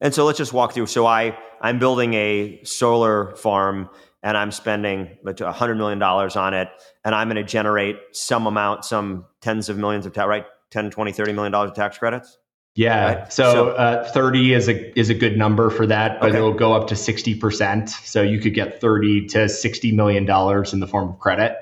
And 0.00 0.12
so 0.12 0.26
let's 0.26 0.38
just 0.38 0.52
walk 0.52 0.72
through. 0.74 0.86
So 0.86 1.06
I, 1.06 1.36
I'm 1.60 1.78
building 1.78 2.12
a 2.14 2.60
solar 2.64 3.34
farm 3.36 3.88
and 4.26 4.36
I'm 4.36 4.50
spending 4.50 5.16
$100 5.24 5.76
million 5.76 6.02
on 6.02 6.52
it, 6.52 6.68
and 7.04 7.14
I'm 7.14 7.28
going 7.28 7.36
to 7.36 7.44
generate 7.44 7.96
some 8.10 8.48
amount, 8.48 8.84
some 8.84 9.24
tens 9.40 9.68
of 9.68 9.78
millions 9.78 10.04
of 10.04 10.14
tax, 10.14 10.26
right? 10.26 10.44
10, 10.72 10.90
20, 10.90 11.12
30 11.12 11.32
million 11.32 11.52
dollars 11.52 11.70
of 11.70 11.76
tax 11.76 11.96
credits. 11.96 12.36
Yeah. 12.74 13.20
Right? 13.20 13.32
So, 13.32 13.52
so 13.52 13.68
uh, 13.70 14.10
30 14.10 14.52
is 14.52 14.68
a 14.68 14.98
is 14.98 15.10
a 15.10 15.14
good 15.14 15.38
number 15.38 15.70
for 15.70 15.86
that, 15.86 16.20
but 16.20 16.30
okay. 16.30 16.38
it'll 16.38 16.52
go 16.52 16.72
up 16.72 16.88
to 16.88 16.96
60%. 16.96 17.88
So 17.88 18.20
you 18.20 18.40
could 18.40 18.52
get 18.52 18.80
30 18.80 19.26
to 19.28 19.48
60 19.48 19.92
million 19.92 20.26
dollars 20.26 20.72
in 20.72 20.80
the 20.80 20.88
form 20.88 21.10
of 21.10 21.20
credit. 21.20 21.56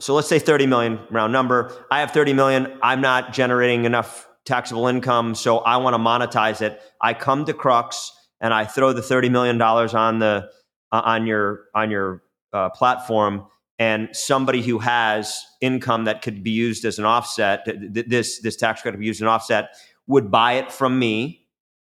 So 0.00 0.14
let's 0.14 0.28
say 0.28 0.38
30 0.38 0.66
million 0.66 0.98
round 1.10 1.34
number. 1.34 1.76
I 1.90 2.00
have 2.00 2.12
30 2.12 2.32
million. 2.32 2.78
I'm 2.82 3.02
not 3.02 3.34
generating 3.34 3.84
enough 3.84 4.26
taxable 4.46 4.86
income, 4.86 5.34
so 5.34 5.58
I 5.58 5.76
want 5.76 5.92
to 5.92 5.98
monetize 5.98 6.62
it. 6.62 6.80
I 7.02 7.12
come 7.12 7.44
to 7.44 7.52
Crux 7.52 8.12
and 8.40 8.54
I 8.54 8.64
throw 8.64 8.94
the 8.94 9.02
30 9.02 9.28
million 9.28 9.58
dollars 9.58 9.92
on 9.92 10.20
the 10.20 10.48
uh, 10.92 11.02
on 11.04 11.26
your 11.26 11.64
on 11.74 11.90
your 11.90 12.22
uh, 12.52 12.70
platform 12.70 13.46
and 13.78 14.08
somebody 14.12 14.62
who 14.62 14.78
has 14.78 15.44
income 15.60 16.04
that 16.04 16.22
could 16.22 16.42
be 16.42 16.50
used 16.50 16.84
as 16.84 16.98
an 16.98 17.04
offset 17.04 17.66
this 17.92 18.40
this 18.40 18.56
tax 18.56 18.82
credit 18.82 18.96
could 18.96 19.00
be 19.00 19.06
used 19.06 19.18
as 19.18 19.22
an 19.22 19.28
offset 19.28 19.70
would 20.06 20.30
buy 20.30 20.54
it 20.54 20.72
from 20.72 20.98
me 20.98 21.46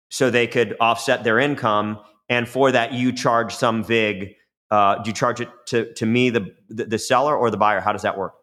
so 0.10 0.30
they 0.30 0.46
could 0.48 0.78
offset 0.80 1.24
their 1.24 1.40
income. 1.40 2.00
And 2.30 2.48
for 2.48 2.72
that 2.72 2.94
you 2.94 3.12
charge 3.12 3.54
some 3.54 3.84
vig 3.84 4.36
uh, 4.72 5.02
do 5.04 5.10
you 5.10 5.14
charge 5.14 5.40
it 5.40 5.50
to, 5.68 5.94
to 5.94 6.06
me 6.06 6.32
the, 6.32 6.48
the, 6.68 6.86
the 6.86 6.98
seller 6.98 7.38
or 7.38 7.52
the 7.52 7.58
buyer? 7.58 7.80
How 7.80 7.92
does 7.92 8.02
that 8.02 8.18
work? 8.18 8.34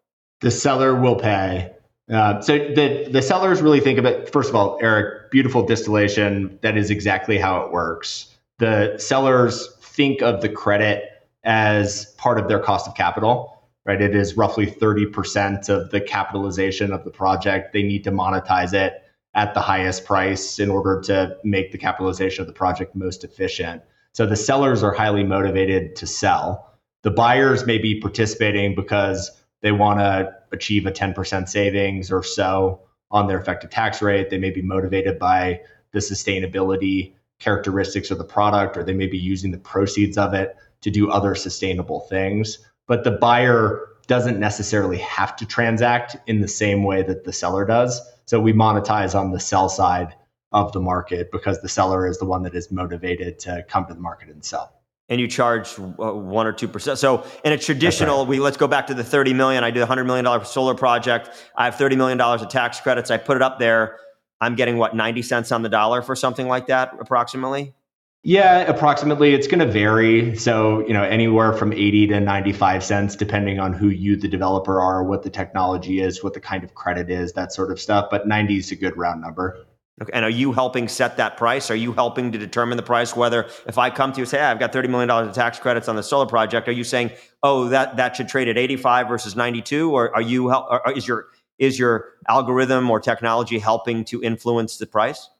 The 0.42 0.50
seller 0.52 0.94
will 0.94 1.16
pay. 1.16 1.72
Uh, 2.08 2.40
so 2.40 2.56
the 2.56 3.08
the 3.10 3.22
sellers 3.22 3.62
really 3.62 3.80
think 3.80 3.98
of 3.98 4.04
it 4.04 4.32
first 4.32 4.48
of 4.48 4.56
all 4.56 4.78
eric 4.82 5.30
beautiful 5.30 5.64
distillation. 5.64 6.58
That 6.62 6.76
is 6.76 6.90
exactly 6.90 7.38
how 7.38 7.62
it 7.62 7.72
works. 7.72 8.36
The 8.58 8.98
sellers 8.98 9.68
think 9.90 10.22
of 10.22 10.40
the 10.40 10.48
credit 10.48 11.04
as 11.44 12.06
part 12.16 12.38
of 12.38 12.48
their 12.48 12.58
cost 12.58 12.86
of 12.86 12.94
capital, 12.94 13.62
right? 13.84 14.00
It 14.00 14.14
is 14.14 14.36
roughly 14.36 14.66
30% 14.66 15.68
of 15.68 15.90
the 15.90 16.00
capitalization 16.00 16.92
of 16.92 17.04
the 17.04 17.10
project. 17.10 17.72
They 17.72 17.82
need 17.82 18.04
to 18.04 18.10
monetize 18.10 18.72
it 18.72 19.02
at 19.34 19.54
the 19.54 19.60
highest 19.60 20.04
price 20.04 20.58
in 20.58 20.70
order 20.70 21.00
to 21.02 21.36
make 21.44 21.72
the 21.72 21.78
capitalization 21.78 22.42
of 22.42 22.46
the 22.46 22.52
project 22.52 22.94
most 22.94 23.24
efficient. 23.24 23.82
So 24.12 24.26
the 24.26 24.36
sellers 24.36 24.82
are 24.82 24.92
highly 24.92 25.24
motivated 25.24 25.96
to 25.96 26.06
sell. 26.06 26.72
The 27.02 27.10
buyers 27.10 27.64
may 27.64 27.78
be 27.78 28.00
participating 28.00 28.74
because 28.74 29.30
they 29.62 29.72
want 29.72 30.00
to 30.00 30.34
achieve 30.52 30.86
a 30.86 30.90
10% 30.90 31.48
savings 31.48 32.10
or 32.10 32.22
so 32.22 32.80
on 33.10 33.28
their 33.28 33.38
effective 33.38 33.70
tax 33.70 34.02
rate. 34.02 34.30
They 34.30 34.38
may 34.38 34.50
be 34.50 34.62
motivated 34.62 35.18
by 35.18 35.60
the 35.92 36.00
sustainability 36.00 37.14
characteristics 37.40 38.10
of 38.10 38.18
the 38.18 38.24
product, 38.24 38.76
or 38.76 38.84
they 38.84 38.94
may 38.94 39.06
be 39.06 39.18
using 39.18 39.50
the 39.50 39.58
proceeds 39.58 40.16
of 40.16 40.34
it 40.34 40.56
to 40.82 40.90
do 40.90 41.10
other 41.10 41.34
sustainable 41.34 42.00
things. 42.00 42.58
But 42.86 43.04
the 43.04 43.10
buyer 43.10 43.86
doesn't 44.06 44.40
necessarily 44.40 44.98
have 44.98 45.36
to 45.36 45.46
transact 45.46 46.16
in 46.26 46.40
the 46.40 46.48
same 46.48 46.84
way 46.84 47.02
that 47.02 47.24
the 47.24 47.32
seller 47.32 47.64
does. 47.64 48.00
So 48.26 48.40
we 48.40 48.52
monetize 48.52 49.18
on 49.18 49.32
the 49.32 49.40
sell 49.40 49.68
side 49.68 50.14
of 50.52 50.72
the 50.72 50.80
market 50.80 51.30
because 51.30 51.60
the 51.60 51.68
seller 51.68 52.06
is 52.08 52.18
the 52.18 52.24
one 52.24 52.42
that 52.42 52.54
is 52.54 52.70
motivated 52.70 53.38
to 53.40 53.64
come 53.68 53.86
to 53.86 53.94
the 53.94 54.00
market 54.00 54.28
and 54.28 54.44
sell. 54.44 54.72
And 55.08 55.20
you 55.20 55.28
charge 55.28 55.78
uh, 55.78 56.12
one 56.12 56.46
or 56.46 56.52
two 56.52 56.68
percent. 56.68 56.98
So 56.98 57.24
in 57.44 57.52
a 57.52 57.58
traditional, 57.58 58.20
right. 58.20 58.28
we 58.28 58.40
let's 58.40 58.56
go 58.56 58.68
back 58.68 58.86
to 58.88 58.94
the 58.94 59.02
thirty 59.02 59.32
million. 59.32 59.64
I 59.64 59.72
do 59.72 59.82
a 59.82 59.86
hundred 59.86 60.04
million 60.04 60.24
dollar 60.24 60.44
solar 60.44 60.74
project. 60.74 61.30
I 61.56 61.64
have 61.64 61.74
thirty 61.74 61.96
million 61.96 62.16
dollars 62.16 62.42
of 62.42 62.48
tax 62.48 62.80
credits. 62.80 63.10
I 63.10 63.16
put 63.16 63.36
it 63.36 63.42
up 63.42 63.58
there. 63.58 63.98
I'm 64.40 64.54
getting 64.54 64.78
what 64.78 64.96
90 64.96 65.22
cents 65.22 65.52
on 65.52 65.62
the 65.62 65.68
dollar 65.68 66.02
for 66.02 66.16
something 66.16 66.48
like 66.48 66.66
that 66.66 66.92
approximately. 66.98 67.74
Yeah, 68.22 68.60
approximately. 68.60 69.32
It's 69.32 69.46
going 69.46 69.60
to 69.60 69.72
vary. 69.72 70.36
So, 70.36 70.86
you 70.86 70.92
know, 70.92 71.02
anywhere 71.02 71.54
from 71.54 71.72
80 71.72 72.08
to 72.08 72.20
95 72.20 72.84
cents, 72.84 73.16
depending 73.16 73.58
on 73.60 73.72
who 73.72 73.88
you, 73.88 74.14
the 74.14 74.28
developer, 74.28 74.78
are, 74.78 75.02
what 75.02 75.22
the 75.22 75.30
technology 75.30 76.00
is, 76.00 76.22
what 76.22 76.34
the 76.34 76.40
kind 76.40 76.62
of 76.62 76.74
credit 76.74 77.08
is, 77.10 77.32
that 77.32 77.50
sort 77.52 77.70
of 77.70 77.80
stuff. 77.80 78.08
But 78.10 78.28
90 78.28 78.58
is 78.58 78.72
a 78.72 78.76
good 78.76 78.96
round 78.98 79.22
number. 79.22 79.64
Okay. 80.02 80.12
And 80.14 80.24
are 80.24 80.30
you 80.30 80.52
helping 80.52 80.88
set 80.88 81.16
that 81.16 81.36
price? 81.36 81.70
Are 81.70 81.76
you 81.76 81.92
helping 81.92 82.32
to 82.32 82.38
determine 82.38 82.76
the 82.76 82.82
price? 82.82 83.16
Whether 83.16 83.48
if 83.66 83.78
I 83.78 83.88
come 83.90 84.12
to 84.12 84.18
you 84.18 84.22
and 84.22 84.28
say, 84.28 84.38
hey, 84.38 84.44
I've 84.44 84.58
got 84.58 84.72
$30 84.72 84.88
million 84.88 85.10
of 85.10 85.34
tax 85.34 85.58
credits 85.58 85.88
on 85.88 85.96
the 85.96 86.02
solar 86.02 86.26
project, 86.26 86.68
are 86.68 86.72
you 86.72 86.84
saying, 86.84 87.12
oh, 87.42 87.68
that, 87.68 87.96
that 87.96 88.16
should 88.16 88.28
trade 88.28 88.48
at 88.48 88.56
85 88.56 89.08
versus 89.08 89.36
92? 89.36 89.90
Or 89.90 90.14
are 90.14 90.22
you, 90.22 90.52
or 90.52 90.92
is 90.94 91.06
your, 91.06 91.26
is 91.60 91.78
your 91.78 92.06
algorithm 92.26 92.90
or 92.90 92.98
technology 92.98 93.60
helping 93.60 94.04
to 94.06 94.20
influence 94.22 94.78
the 94.78 94.86
price? 94.86 95.30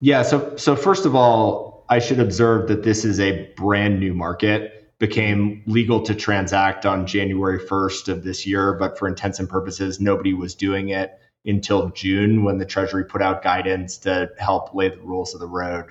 Yeah. 0.00 0.22
So, 0.22 0.56
so 0.56 0.76
first 0.76 1.04
of 1.04 1.14
all, 1.14 1.84
I 1.90 1.98
should 1.98 2.20
observe 2.20 2.68
that 2.68 2.82
this 2.82 3.04
is 3.04 3.20
a 3.20 3.52
brand 3.56 4.00
new 4.00 4.14
market. 4.14 4.72
Became 4.98 5.62
legal 5.66 6.00
to 6.04 6.14
transact 6.14 6.86
on 6.86 7.06
January 7.06 7.58
1st 7.58 8.08
of 8.08 8.24
this 8.24 8.46
year, 8.46 8.72
but 8.72 8.98
for 8.98 9.06
intents 9.06 9.38
and 9.38 9.48
purposes, 9.48 10.00
nobody 10.00 10.32
was 10.32 10.54
doing 10.54 10.88
it 10.88 11.18
until 11.44 11.90
June 11.90 12.44
when 12.44 12.56
the 12.56 12.64
Treasury 12.64 13.04
put 13.04 13.20
out 13.20 13.42
guidance 13.42 13.98
to 13.98 14.30
help 14.38 14.74
lay 14.74 14.88
the 14.88 15.00
rules 15.02 15.34
of 15.34 15.40
the 15.40 15.46
road 15.46 15.86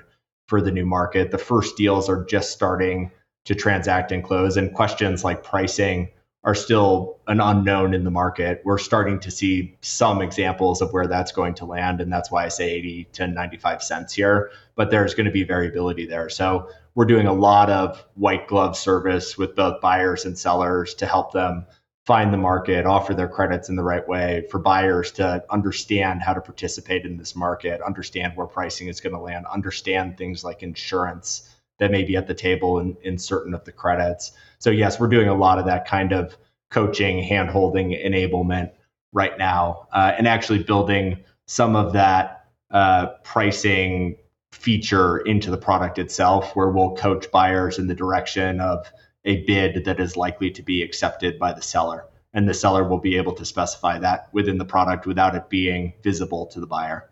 for 0.48 0.60
the 0.60 0.72
new 0.72 0.86
market. 0.86 1.30
The 1.30 1.38
first 1.38 1.78
deals 1.78 2.10
are 2.10 2.26
just 2.26 2.52
starting 2.52 3.12
to 3.46 3.54
transact 3.54 4.12
and 4.12 4.24
close, 4.24 4.58
and 4.58 4.74
questions 4.74 5.24
like 5.24 5.44
pricing 5.44 6.10
are 6.46 6.56
still 6.56 7.20
an 7.28 7.42
unknown 7.42 7.96
in 7.96 8.04
the 8.04 8.12
market. 8.12 8.62
We're 8.64 8.78
starting 8.78 9.20
to 9.22 9.32
see 9.32 9.76
some 9.82 10.22
examples 10.22 10.80
of 10.80 10.94
where 10.94 11.08
that's 11.08 11.32
going 11.32 11.56
to 11.56 11.66
land. 11.66 12.00
And 12.00 12.14
that's 12.14 12.30
why 12.30 12.46
I 12.46 12.50
say 12.50 12.70
80 12.72 13.08
to 13.14 13.28
95 13.28 13.82
cents 13.82 14.14
here. 14.14 14.52
But 14.76 14.92
there's 14.92 15.16
going 15.16 15.26
to 15.26 15.32
be 15.32 15.44
variability 15.44 16.06
there. 16.06 16.30
So 16.30 16.70
we're 16.94 17.06
doing 17.06 17.26
a 17.26 17.34
lot 17.34 17.72
of 17.72 18.06
white 18.14 18.48
glove 18.48 18.78
service 18.78 19.40
with 19.40 19.56
both 19.56 19.82
buyers 19.82 20.26
and 20.26 20.38
sellers 20.38 20.94
to 20.96 21.08
help 21.08 21.34
them 21.34 21.66
find 22.06 22.32
the 22.32 22.38
market, 22.38 22.86
offer 22.86 23.16
their 23.16 23.28
credits 23.28 23.68
in 23.68 23.76
the 23.76 23.84
right 23.84 24.08
way 24.08 24.46
for 24.52 24.60
buyers 24.60 25.12
to 25.14 25.44
understand 25.50 26.22
how 26.22 26.34
to 26.34 26.42
participate 26.42 27.04
in 27.06 27.18
this 27.18 27.36
market, 27.36 27.82
understand 27.82 28.34
where 28.36 28.46
pricing 28.46 28.88
is 28.88 29.02
going 29.02 29.16
to 29.16 29.20
land, 29.20 29.48
understand 29.52 30.16
things 30.16 30.44
like 30.44 30.62
insurance 30.62 31.55
that 31.80 31.92
may 31.92 32.04
be 32.04 32.16
at 32.16 32.28
the 32.28 32.34
table 32.34 32.80
in, 32.80 32.96
in 33.02 33.18
certain 33.18 33.54
of 33.54 33.64
the 33.66 33.72
credits. 33.72 34.32
So 34.60 34.70
yes, 34.70 35.00
we're 35.00 35.08
doing 35.08 35.28
a 35.28 35.36
lot 35.36 35.60
of 35.60 35.66
that 35.66 35.86
kind 35.86 36.14
of 36.14 36.38
coaching, 36.70 37.22
hand-holding, 37.22 37.92
enablement 37.92 38.72
right 39.14 39.38
now, 39.38 39.88
uh, 39.94 40.14
and 40.18 40.28
actually 40.28 40.64
building 40.64 41.24
some 41.46 41.76
of 41.76 41.94
that 41.94 42.46
uh, 42.72 43.08
pricing 43.24 44.18
feature 44.52 45.18
into 45.20 45.52
the 45.52 45.58
product 45.58 46.00
itself, 46.00 46.56
where 46.56 46.70
we'll 46.70 46.96
coach 46.96 47.30
buyers 47.32 47.78
in 47.78 47.88
the 47.88 47.96
direction 47.96 48.60
of 48.60 48.92
a 49.26 49.44
bid 49.46 49.86
that 49.86 50.00
is 50.00 50.18
likely 50.18 50.52
to 50.52 50.64
be 50.64 50.82
accepted 50.82 51.38
by 51.38 51.54
the 51.54 51.62
seller. 51.62 52.06
And 52.34 52.48
the 52.50 52.54
seller 52.54 52.88
will 52.88 53.00
be 53.00 53.18
able 53.18 53.34
to 53.34 53.46
specify 53.46 54.00
that 54.00 54.28
within 54.34 54.58
the 54.58 54.66
product 54.66 55.06
without 55.06 55.36
it 55.36 55.50
being 55.50 55.94
visible 56.04 56.48
to 56.48 56.60
the 56.60 56.68
buyer. 56.68 57.10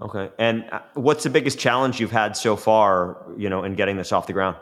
Okay. 0.00 0.30
And 0.38 0.64
uh, 0.70 0.80
what's 0.94 1.24
the 1.24 1.30
biggest 1.30 1.58
challenge 1.58 2.00
you've 2.00 2.12
had 2.12 2.36
so 2.36 2.56
far, 2.56 3.26
you 3.36 3.48
know, 3.48 3.64
in 3.64 3.74
getting 3.74 3.96
this 3.96 4.12
off 4.12 4.26
the 4.26 4.32
ground? 4.32 4.56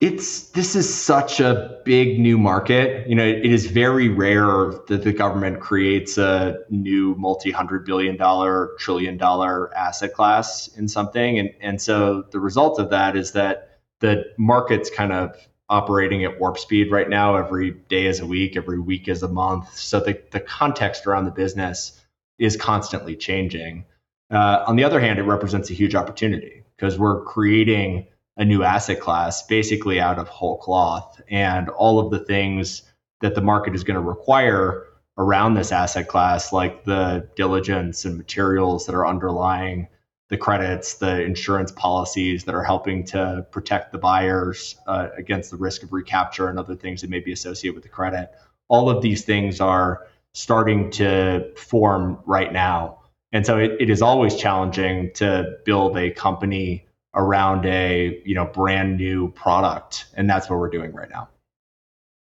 It's 0.00 0.50
this 0.50 0.76
is 0.76 0.92
such 0.92 1.40
a 1.40 1.80
big 1.84 2.20
new 2.20 2.36
market. 2.36 3.08
You 3.08 3.14
know, 3.14 3.24
it 3.24 3.46
is 3.46 3.66
very 3.66 4.08
rare 4.08 4.72
that 4.88 5.02
the 5.04 5.12
government 5.12 5.60
creates 5.60 6.18
a 6.18 6.58
new 6.68 7.14
multi-hundred 7.14 7.86
billion 7.86 8.16
dollar, 8.16 8.72
trillion 8.78 9.16
dollar 9.16 9.74
asset 9.74 10.12
class 10.12 10.68
in 10.76 10.88
something. 10.88 11.38
And 11.38 11.50
and 11.60 11.80
so 11.80 12.24
the 12.30 12.40
result 12.40 12.78
of 12.78 12.90
that 12.90 13.16
is 13.16 13.32
that 13.32 13.80
the 14.00 14.24
market's 14.36 14.90
kind 14.90 15.12
of 15.12 15.34
operating 15.70 16.24
at 16.24 16.38
warp 16.38 16.58
speed 16.58 16.90
right 16.90 17.08
now. 17.08 17.36
Every 17.36 17.70
day 17.70 18.04
is 18.04 18.20
a 18.20 18.26
week, 18.26 18.56
every 18.56 18.80
week 18.80 19.08
is 19.08 19.22
a 19.22 19.28
month. 19.28 19.74
So 19.78 20.00
the, 20.00 20.20
the 20.30 20.40
context 20.40 21.06
around 21.06 21.24
the 21.24 21.30
business 21.30 21.98
is 22.38 22.56
constantly 22.56 23.16
changing. 23.16 23.86
Uh, 24.34 24.64
on 24.66 24.74
the 24.74 24.82
other 24.82 24.98
hand, 24.98 25.18
it 25.18 25.22
represents 25.22 25.70
a 25.70 25.74
huge 25.74 25.94
opportunity 25.94 26.64
because 26.76 26.98
we're 26.98 27.22
creating 27.22 28.06
a 28.36 28.44
new 28.44 28.64
asset 28.64 28.98
class 28.98 29.46
basically 29.46 30.00
out 30.00 30.18
of 30.18 30.26
whole 30.26 30.58
cloth. 30.58 31.20
And 31.30 31.68
all 31.68 32.00
of 32.00 32.10
the 32.10 32.18
things 32.18 32.82
that 33.20 33.36
the 33.36 33.40
market 33.40 33.76
is 33.76 33.84
going 33.84 33.94
to 33.94 34.00
require 34.00 34.86
around 35.16 35.54
this 35.54 35.70
asset 35.70 36.08
class, 36.08 36.52
like 36.52 36.84
the 36.84 37.28
diligence 37.36 38.04
and 38.04 38.16
materials 38.16 38.86
that 38.86 38.96
are 38.96 39.06
underlying 39.06 39.86
the 40.30 40.36
credits, 40.36 40.94
the 40.94 41.22
insurance 41.22 41.70
policies 41.70 42.42
that 42.44 42.56
are 42.56 42.64
helping 42.64 43.04
to 43.04 43.46
protect 43.52 43.92
the 43.92 43.98
buyers 43.98 44.74
uh, 44.88 45.10
against 45.16 45.52
the 45.52 45.56
risk 45.56 45.84
of 45.84 45.92
recapture 45.92 46.48
and 46.48 46.58
other 46.58 46.74
things 46.74 47.02
that 47.02 47.10
may 47.10 47.20
be 47.20 47.30
associated 47.30 47.74
with 47.74 47.84
the 47.84 47.88
credit. 47.88 48.30
All 48.66 48.90
of 48.90 49.00
these 49.00 49.24
things 49.24 49.60
are 49.60 50.08
starting 50.32 50.90
to 50.90 51.52
form 51.54 52.18
right 52.26 52.52
now. 52.52 53.03
And 53.34 53.44
so 53.44 53.58
it, 53.58 53.72
it 53.80 53.90
is 53.90 54.00
always 54.00 54.36
challenging 54.36 55.10
to 55.14 55.56
build 55.64 55.98
a 55.98 56.10
company 56.12 56.86
around 57.14 57.66
a 57.66 58.22
you 58.24 58.34
know 58.34 58.46
brand 58.46 58.96
new 58.96 59.32
product. 59.32 60.06
And 60.14 60.30
that's 60.30 60.48
what 60.48 60.58
we're 60.60 60.70
doing 60.70 60.92
right 60.92 61.10
now. 61.10 61.28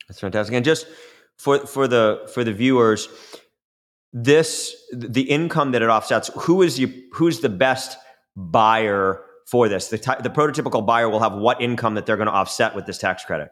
That's 0.08 0.20
fantastic. 0.20 0.54
And 0.54 0.64
just 0.64 0.86
for 1.38 1.60
for 1.60 1.86
the 1.86 2.28
for 2.34 2.42
the 2.42 2.52
viewers, 2.52 3.08
this 4.12 4.74
the 4.92 5.22
income 5.22 5.70
that 5.70 5.82
it 5.82 5.88
offsets. 5.88 6.30
Who 6.34 6.62
is 6.62 6.80
you? 6.80 6.92
Who's 7.12 7.40
the 7.40 7.48
best 7.48 7.96
buyer 8.36 9.22
for 9.46 9.68
this? 9.68 9.88
The 9.88 9.98
the 10.20 10.30
prototypical 10.30 10.84
buyer 10.84 11.08
will 11.08 11.20
have 11.20 11.34
what 11.34 11.62
income 11.62 11.94
that 11.94 12.06
they're 12.06 12.16
going 12.16 12.26
to 12.26 12.32
offset 12.32 12.74
with 12.74 12.86
this 12.86 12.98
tax 12.98 13.24
credit. 13.24 13.50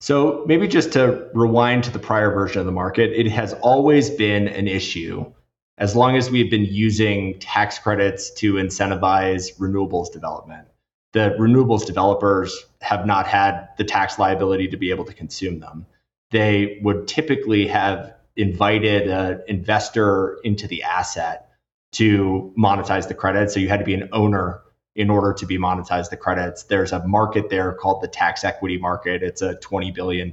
So 0.00 0.44
maybe 0.48 0.66
just 0.66 0.92
to 0.94 1.30
rewind 1.32 1.84
to 1.84 1.90
the 1.92 2.00
prior 2.00 2.32
version 2.32 2.58
of 2.58 2.66
the 2.66 2.72
market, 2.72 3.12
it 3.12 3.30
has 3.30 3.52
always 3.62 4.10
been 4.10 4.48
an 4.48 4.66
issue 4.66 5.32
as 5.78 5.96
long 5.96 6.16
as 6.16 6.30
we've 6.30 6.50
been 6.50 6.64
using 6.64 7.38
tax 7.40 7.78
credits 7.78 8.30
to 8.34 8.54
incentivize 8.54 9.58
renewables 9.58 10.12
development. 10.12 10.68
The 11.12 11.36
renewables 11.38 11.86
developers 11.86 12.64
have 12.80 13.06
not 13.06 13.26
had 13.26 13.68
the 13.78 13.84
tax 13.84 14.18
liability 14.18 14.68
to 14.68 14.76
be 14.76 14.90
able 14.90 15.04
to 15.04 15.12
consume 15.12 15.60
them. 15.60 15.86
They 16.30 16.80
would 16.82 17.06
typically 17.06 17.66
have 17.68 18.14
invited 18.36 19.08
an 19.08 19.42
investor 19.46 20.38
into 20.42 20.66
the 20.66 20.82
asset 20.82 21.48
to 21.92 22.52
monetize 22.58 23.06
the 23.06 23.14
credit. 23.14 23.50
So 23.50 23.60
you 23.60 23.68
had 23.68 23.78
to 23.78 23.84
be 23.84 23.94
an 23.94 24.08
owner 24.12 24.60
in 24.96 25.10
order 25.10 25.32
to 25.32 25.46
be 25.46 25.58
monetized 25.58 26.10
the 26.10 26.16
credits. 26.16 26.64
There's 26.64 26.92
a 26.92 27.04
market 27.06 27.50
there 27.50 27.72
called 27.72 28.02
the 28.02 28.08
tax 28.08 28.44
equity 28.44 28.78
market. 28.78 29.22
It's 29.22 29.42
a 29.42 29.54
$20 29.56 29.94
billion 29.94 30.32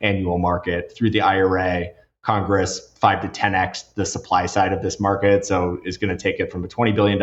annual 0.00 0.38
market 0.38 0.92
through 0.96 1.10
the 1.10 1.20
IRA. 1.20 1.86
Congress 2.22 2.92
five 2.96 3.20
to 3.22 3.28
10x 3.28 3.94
the 3.94 4.04
supply 4.04 4.46
side 4.46 4.72
of 4.72 4.82
this 4.82 5.00
market. 5.00 5.46
So 5.46 5.78
is 5.84 5.96
going 5.96 6.16
to 6.16 6.22
take 6.22 6.40
it 6.40 6.50
from 6.50 6.64
a 6.64 6.68
$20 6.68 6.94
billion 6.94 7.20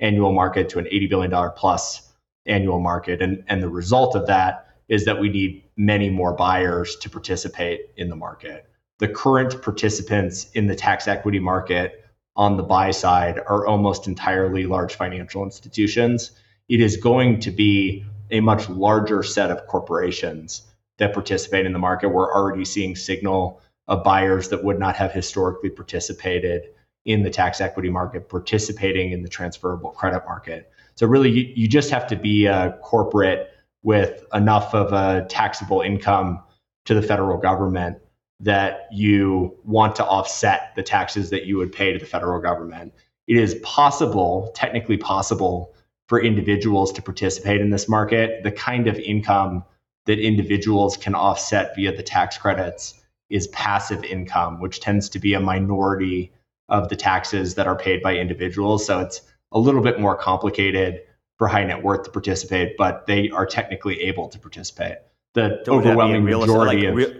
annual 0.00 0.32
market 0.32 0.68
to 0.70 0.78
an 0.78 0.86
$80 0.86 1.10
billion 1.10 1.50
plus 1.56 2.12
annual 2.46 2.80
market. 2.80 3.22
And, 3.22 3.44
and 3.48 3.62
the 3.62 3.68
result 3.68 4.16
of 4.16 4.26
that 4.26 4.66
is 4.88 5.04
that 5.04 5.20
we 5.20 5.28
need 5.28 5.64
many 5.76 6.10
more 6.10 6.32
buyers 6.32 6.96
to 6.96 7.10
participate 7.10 7.90
in 7.96 8.08
the 8.08 8.16
market. 8.16 8.66
The 8.98 9.08
current 9.08 9.62
participants 9.62 10.50
in 10.52 10.66
the 10.66 10.74
tax 10.74 11.08
equity 11.08 11.38
market 11.38 12.04
on 12.36 12.56
the 12.56 12.62
buy 12.62 12.90
side 12.90 13.38
are 13.38 13.66
almost 13.66 14.06
entirely 14.06 14.66
large 14.66 14.94
financial 14.94 15.42
institutions. 15.44 16.32
It 16.68 16.80
is 16.80 16.96
going 16.96 17.40
to 17.40 17.50
be 17.50 18.04
a 18.30 18.40
much 18.40 18.68
larger 18.68 19.22
set 19.22 19.50
of 19.50 19.66
corporations 19.66 20.62
that 20.98 21.14
participate 21.14 21.66
in 21.66 21.72
the 21.72 21.78
market. 21.78 22.08
We're 22.08 22.32
already 22.32 22.64
seeing 22.64 22.94
signal 22.94 23.60
of 23.90 24.04
buyers 24.04 24.48
that 24.48 24.62
would 24.64 24.78
not 24.78 24.96
have 24.96 25.12
historically 25.12 25.68
participated 25.68 26.62
in 27.04 27.24
the 27.24 27.30
tax 27.30 27.60
equity 27.60 27.90
market 27.90 28.28
participating 28.28 29.10
in 29.10 29.22
the 29.22 29.28
transferable 29.28 29.90
credit 29.90 30.22
market. 30.26 30.70
So 30.94 31.06
really, 31.06 31.30
you, 31.30 31.52
you 31.56 31.68
just 31.68 31.90
have 31.90 32.06
to 32.06 32.16
be 32.16 32.46
a 32.46 32.78
corporate 32.82 33.50
with 33.82 34.24
enough 34.32 34.74
of 34.74 34.92
a 34.92 35.26
taxable 35.28 35.80
income 35.80 36.42
to 36.84 36.94
the 36.94 37.02
federal 37.02 37.36
government 37.36 37.98
that 38.38 38.86
you 38.92 39.56
want 39.64 39.96
to 39.96 40.04
offset 40.04 40.72
the 40.76 40.82
taxes 40.82 41.30
that 41.30 41.46
you 41.46 41.56
would 41.56 41.72
pay 41.72 41.92
to 41.92 41.98
the 41.98 42.06
federal 42.06 42.40
government. 42.40 42.92
It 43.26 43.36
is 43.36 43.56
possible, 43.62 44.52
technically 44.54 44.98
possible, 44.98 45.74
for 46.06 46.22
individuals 46.22 46.92
to 46.92 47.02
participate 47.02 47.60
in 47.60 47.70
this 47.70 47.88
market. 47.88 48.44
The 48.44 48.52
kind 48.52 48.86
of 48.86 48.98
income 48.98 49.64
that 50.06 50.18
individuals 50.18 50.96
can 50.96 51.14
offset 51.14 51.74
via 51.74 51.96
the 51.96 52.02
tax 52.02 52.38
credits 52.38 52.99
is 53.30 53.46
passive 53.48 54.04
income, 54.04 54.60
which 54.60 54.80
tends 54.80 55.08
to 55.08 55.18
be 55.18 55.34
a 55.34 55.40
minority 55.40 56.32
of 56.68 56.88
the 56.88 56.96
taxes 56.96 57.54
that 57.54 57.66
are 57.66 57.76
paid 57.76 58.02
by 58.02 58.16
individuals. 58.16 58.84
So 58.84 59.00
it's 59.00 59.22
a 59.52 59.58
little 59.58 59.82
bit 59.82 59.98
more 59.98 60.16
complicated 60.16 61.00
for 61.38 61.48
high 61.48 61.64
net 61.64 61.82
worth 61.82 62.02
to 62.04 62.10
participate, 62.10 62.76
but 62.76 63.06
they 63.06 63.30
are 63.30 63.46
technically 63.46 64.00
able 64.02 64.28
to 64.28 64.38
participate. 64.38 64.98
The 65.34 65.62
so 65.64 65.74
overwhelming 65.74 66.24
majority 66.24 66.90
like, 66.90 67.08
of 67.08 67.16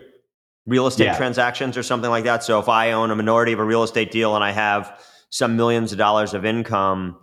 real 0.67 0.87
estate 0.87 1.05
yeah. 1.05 1.17
transactions 1.17 1.77
or 1.77 1.83
something 1.83 2.11
like 2.11 2.25
that. 2.25 2.45
So 2.45 2.59
if 2.61 2.69
I 2.69 2.93
own 2.93 3.11
a 3.11 3.17
minority 3.17 3.53
of 3.53 3.61
a 3.61 3.65
real 3.65 3.83
estate 3.83 4.11
deal 4.11 4.35
and 4.35 4.45
I 4.45 4.51
have 4.51 5.01
some 5.31 5.57
millions 5.57 5.93
of 5.93 5.99
dollars 5.99 6.35
of 6.35 6.45
income, 6.45 7.19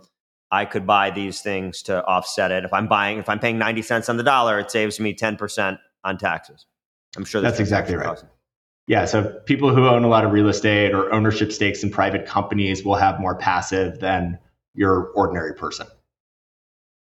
I 0.50 0.64
could 0.64 0.86
buy 0.86 1.10
these 1.10 1.40
things 1.40 1.82
to 1.82 2.04
offset 2.04 2.50
it. 2.50 2.64
If 2.64 2.72
I'm 2.72 2.88
buying, 2.88 3.18
if 3.18 3.28
I'm 3.28 3.38
paying 3.38 3.58
90 3.58 3.82
cents 3.82 4.08
on 4.08 4.16
the 4.16 4.22
dollar, 4.22 4.58
it 4.58 4.70
saves 4.70 4.98
me 4.98 5.14
10% 5.14 5.78
on 6.04 6.18
taxes. 6.18 6.66
I'm 7.16 7.24
sure 7.24 7.40
that's 7.40 7.60
exactly 7.60 7.96
right. 7.96 8.18
Yeah. 8.88 9.04
So 9.04 9.22
people 9.44 9.72
who 9.72 9.86
own 9.86 10.02
a 10.02 10.08
lot 10.08 10.24
of 10.24 10.32
real 10.32 10.48
estate 10.48 10.94
or 10.94 11.12
ownership 11.12 11.52
stakes 11.52 11.82
in 11.82 11.90
private 11.90 12.26
companies 12.26 12.82
will 12.82 12.94
have 12.94 13.20
more 13.20 13.36
passive 13.36 14.00
than 14.00 14.38
your 14.74 15.10
ordinary 15.14 15.54
person. 15.54 15.86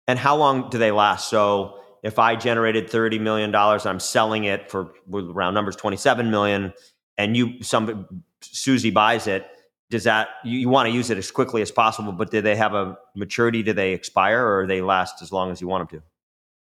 And 0.07 0.19
how 0.19 0.35
long 0.35 0.69
do 0.69 0.77
they 0.77 0.91
last? 0.91 1.29
So 1.29 1.79
if 2.03 2.19
I 2.19 2.35
generated 2.35 2.89
$30 2.89 3.19
million, 3.19 3.53
I'm 3.55 3.99
selling 3.99 4.43
it 4.43 4.69
for 4.69 4.93
round 5.07 5.55
numbers 5.55 5.75
27 5.75 6.29
million, 6.29 6.73
and 7.17 7.35
you 7.35 7.63
some 7.63 8.23
Susie 8.41 8.91
buys 8.91 9.25
it, 9.25 9.47
does 9.89 10.03
that 10.03 10.27
you, 10.43 10.59
you 10.59 10.69
want 10.69 10.87
to 10.89 10.93
use 10.93 11.09
it 11.09 11.17
as 11.17 11.31
quickly 11.31 11.63
as 11.63 11.71
possible, 11.71 12.11
but 12.11 12.29
do 12.29 12.41
they 12.41 12.55
have 12.55 12.75
a 12.75 12.97
maturity? 13.15 13.63
Do 13.63 13.73
they 13.73 13.93
expire 13.93 14.45
or 14.45 14.67
they 14.67 14.81
last 14.81 15.23
as 15.23 15.31
long 15.31 15.49
as 15.51 15.59
you 15.59 15.67
want 15.67 15.89
them 15.89 15.99
to? 15.99 16.05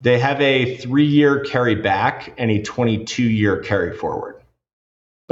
They 0.01 0.19
have 0.19 0.41
a 0.41 0.77
three 0.79 1.07
year 1.07 1.41
carry 1.41 1.75
back 1.75 2.33
and 2.39 2.51
a 2.51 2.63
22 2.63 3.25
year 3.25 3.59
carry 3.59 3.95
forward. 3.97 4.42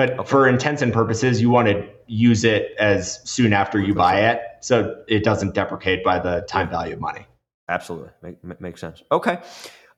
But 0.01 0.19
okay. 0.19 0.31
for 0.31 0.49
intents 0.49 0.81
and 0.81 0.95
purposes, 0.95 1.43
you 1.43 1.51
want 1.51 1.69
to 1.69 1.87
use 2.07 2.43
it 2.43 2.75
as 2.79 3.21
soon 3.29 3.53
after 3.53 3.79
you 3.79 3.93
buy 3.93 4.31
it 4.31 4.41
so 4.61 4.97
it 5.09 5.25
doesn't 5.25 5.55
deprecate 5.55 6.03
by 6.03 6.19
the 6.19 6.41
time 6.49 6.71
value 6.71 6.95
of 6.95 7.01
money. 7.03 7.27
Absolutely. 7.69 8.09
Make, 8.23 8.61
makes 8.63 8.81
sense. 8.81 9.03
Okay. 9.13 9.41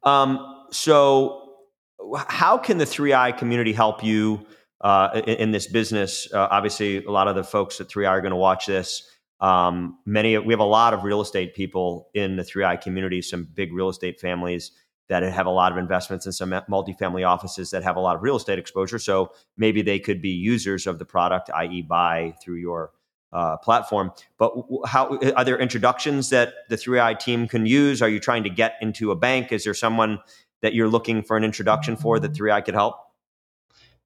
Um, 0.03 0.65
so, 0.73 1.55
how 2.17 2.59
can 2.59 2.79
the 2.79 2.85
3i 2.85 3.39
community 3.39 3.73
help 3.73 4.03
you 4.03 4.45
uh, 4.81 5.21
in, 5.25 5.35
in, 5.37 5.51
this 5.53 5.69
business? 5.69 6.27
Uh, 6.35 6.49
obviously, 6.51 7.05
a 7.05 7.11
lot 7.13 7.29
of 7.29 7.37
the 7.37 7.45
folks 7.45 7.81
at 7.81 7.87
3i 7.87 8.09
are 8.09 8.21
going 8.21 8.33
to 8.33 8.37
watch 8.37 8.67
this. 8.67 9.09
Um, 9.39 9.99
many 10.05 10.37
we 10.37 10.53
have 10.53 10.59
a 10.59 10.65
lot 10.65 10.95
of 10.95 11.05
real 11.05 11.21
estate 11.21 11.55
people 11.55 12.11
in 12.13 12.35
the 12.35 12.43
3i 12.43 12.81
community, 12.81 13.23
some 13.23 13.47
big 13.55 13.73
real 13.73 13.89
estate 13.89 14.19
families 14.19 14.73
that 15.13 15.23
have 15.23 15.45
a 15.45 15.51
lot 15.51 15.73
of 15.73 15.77
investments 15.77 16.25
and 16.25 16.35
some 16.35 16.51
multifamily 16.71 17.29
offices 17.29 17.71
that 17.71 17.83
have 17.83 17.97
a 17.97 18.01
lot 18.01 18.17
of 18.17 18.23
real 18.23 18.37
estate 18.37 18.59
exposure. 18.59 18.99
So 18.99 19.31
maybe 19.59 19.83
they 19.83 19.99
could 19.99 20.23
be 20.23 20.31
users 20.31 20.87
of 20.87 20.99
the 20.99 21.05
product, 21.05 21.51
i.e., 21.55 21.83
buy 21.83 22.35
through 22.43 22.57
your 22.57 22.93
uh, 23.31 23.59
platform. 23.59 24.11
But 24.39 24.55
how 24.87 25.19
are 25.37 25.45
there 25.45 25.59
introductions 25.59 26.31
that 26.31 26.55
the 26.71 26.77
3i 26.77 27.19
team 27.19 27.47
can 27.47 27.67
use? 27.67 28.01
Are 28.01 28.09
you 28.09 28.21
trying 28.21 28.43
to 28.45 28.51
get 28.51 28.77
into 28.81 29.11
a 29.11 29.15
bank? 29.15 29.53
Is 29.53 29.65
there 29.65 29.75
someone 29.75 30.19
that 30.63 30.73
you're 30.73 30.89
looking 30.89 31.23
for 31.23 31.37
an 31.37 31.45
introduction 31.45 31.95
for 31.95 32.19
that 32.19 32.33
3i 32.33 32.65
could 32.65 32.75
help? 32.75 32.97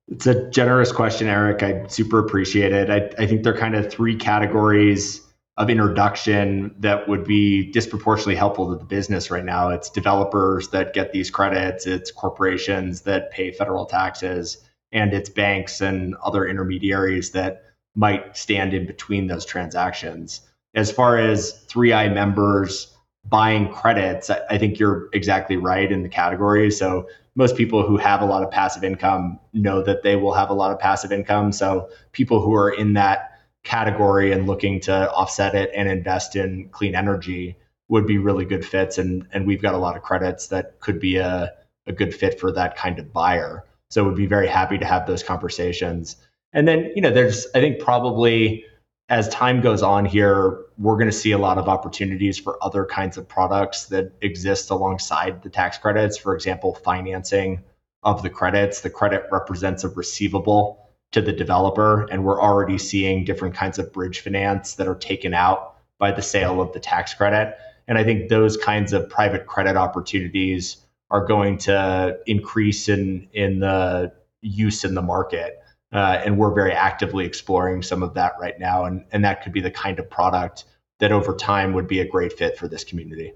It's 0.09 0.27
a 0.27 0.51
generous 0.51 0.91
question, 0.91 1.29
Eric. 1.29 1.63
I 1.63 1.87
super 1.87 2.19
appreciate 2.19 2.73
it. 2.73 2.91
I, 2.91 3.23
I 3.23 3.29
think 3.29 3.45
there 3.45 3.55
are 3.55 3.59
kind 3.59 3.77
of 3.77 3.93
three 3.93 4.17
categories 4.17 5.21
of 5.59 5.71
introduction 5.71 6.75
that 6.79 7.09
would 7.09 7.25
be 7.25 7.71
disproportionately 7.73 8.35
helpful 8.35 8.71
to 8.71 8.79
the 8.79 8.85
business 8.85 9.31
right 9.31 9.45
now. 9.45 9.71
It's 9.71 9.89
developers 9.89 10.69
that 10.69 10.93
get 10.93 11.13
these 11.13 11.31
credits, 11.31 11.87
it's 11.87 12.11
corporations 12.11 13.03
that 13.03 13.31
pay 13.31 13.51
federal 13.51 13.87
taxes, 13.87 14.59
and 14.93 15.15
it's 15.15 15.31
banks 15.31 15.81
and 15.81 16.15
other 16.17 16.47
intermediaries 16.47 17.31
that 17.31 17.63
might 17.95 18.37
stand 18.37 18.75
in 18.75 18.87
between 18.87 19.27
those 19.27 19.47
transactions. 19.47 20.43
As 20.75 20.93
far 20.93 21.17
as 21.17 21.65
3i 21.69 22.13
members 22.13 22.95
buying 23.25 23.73
credits, 23.73 24.29
I 24.29 24.59
think 24.59 24.79
you're 24.79 25.09
exactly 25.15 25.57
right 25.57 25.91
in 25.91 26.03
the 26.03 26.09
category. 26.09 26.71
So 26.71 27.09
most 27.35 27.57
people 27.57 27.87
who 27.87 27.97
have 27.97 28.21
a 28.21 28.27
lot 28.27 28.43
of 28.43 28.51
passive 28.51 28.85
income 28.85 29.41
know 29.53 29.83
that 29.83 30.03
they 30.03 30.17
will 30.17 30.35
have 30.35 30.51
a 30.51 30.55
lot 30.55 30.71
of 30.71 30.79
passive 30.79 31.13
income. 31.13 31.51
So 31.53 31.89
people 32.13 32.43
who 32.43 32.55
are 32.55 32.71
in 32.71 32.93
that 32.93 33.26
category 33.67 34.33
and 34.33 34.47
looking 34.47 34.81
to 34.81 35.13
offset 35.13 35.55
it 35.55 35.71
and 35.75 35.89
invest 35.89 36.37
in 36.37 36.69
clean 36.71 36.95
energy 36.95 37.57
would 37.89 38.07
be 38.07 38.17
really 38.17 38.45
good 38.45 38.65
fits. 38.65 38.97
And, 38.97 39.27
and 39.33 39.47
we've 39.47 39.61
got 39.61 39.75
a 39.75 39.79
lot 39.79 39.97
of 39.97 40.03
credits 40.03 40.47
that 40.49 40.79
could 40.81 41.01
be 41.01 41.17
a, 41.17 41.53
a 41.87 41.93
good 41.93 42.15
fit 42.15 42.41
for 42.41 42.53
that 42.53 42.77
kind 42.77 42.99
of 42.99 43.13
buyer. 43.13 43.65
So 43.91 44.05
we'd 44.05 44.17
be 44.17 44.27
very 44.27 44.47
happy 44.47 44.79
to 44.79 44.85
have 44.85 45.07
those 45.07 45.23
conversations. 45.23 46.17
And 46.53 46.67
then, 46.67 46.93
you 46.95 47.03
know, 47.03 47.11
there's, 47.11 47.47
I 47.55 47.61
think, 47.61 47.81
probably 47.81 48.65
as 49.09 49.29
time 49.29 49.61
goes 49.61 49.83
on 49.83 50.05
here, 50.05 50.65
we're 50.79 50.97
going 50.97 51.11
to 51.11 51.13
see 51.13 51.33
a 51.33 51.39
lot 51.39 51.59
of 51.59 51.69
opportunities 51.69 52.39
for 52.39 52.63
other 52.63 52.85
kinds 52.85 53.17
of 53.17 53.29
products 53.29 53.87
that 53.87 54.13
exist 54.21 54.71
alongside 54.71 55.43
the 55.43 55.51
tax 55.51 55.79
credits. 55.79 56.17
For 56.17 56.35
example, 56.35 56.75
financing 56.75 57.63
of 58.03 58.23
the 58.23 58.31
credits. 58.31 58.81
The 58.81 58.91
credit 58.91 59.25
represents 59.33 59.85
a 59.85 59.89
receivable 59.89 60.86
to 61.17 61.23
the 61.23 61.33
developer, 61.33 62.03
and 62.11 62.25
we're 62.25 62.41
already 62.41 62.77
seeing 62.77 63.25
different 63.25 63.55
kinds 63.55 63.79
of 63.79 63.91
bridge 63.91 64.21
finance 64.21 64.75
that 64.75 64.87
are 64.87 64.95
taken 64.95 65.33
out 65.33 65.77
by 65.99 66.13
the 66.13 66.21
sale 66.21 66.61
of 66.61 66.75
the 66.75 66.79
tax 66.79 67.15
credit. 67.15 67.57
And 67.89 67.97
I 67.97 68.05
think 68.05 68.29
those 68.29 68.59
kinds 68.59 68.93
of 68.93 69.09
private 69.09 69.47
credit 69.47 69.77
opportunities 69.77 70.77
are 71.11 71.25
going 71.25 71.57
to 71.57 72.19
increase 72.27 72.91
in 72.91 73.29
in 73.33 73.61
the 73.61 74.13
use 74.43 74.85
in 74.85 74.95
the 74.95 75.01
market. 75.01 75.59
Uh, 75.91 76.21
and 76.23 76.37
we're 76.37 76.53
very 76.53 76.73
actively 76.73 77.25
exploring 77.25 77.81
some 77.81 78.03
of 78.03 78.13
that 78.13 78.35
right 78.39 78.59
now. 78.61 78.85
And, 78.85 79.07
and 79.11 79.25
that 79.25 79.43
could 79.43 79.55
be 79.55 79.63
the 79.63 79.71
kind 79.71 79.99
of 79.99 80.11
product 80.11 80.65
that 80.99 81.13
over 81.13 81.35
time 81.35 81.73
would 81.73 81.89
be 81.89 82.01
a 82.01 82.07
great 82.07 82.35
fit 82.35 82.59
for 82.59 82.69
this 82.69 82.85
community. 82.85 83.33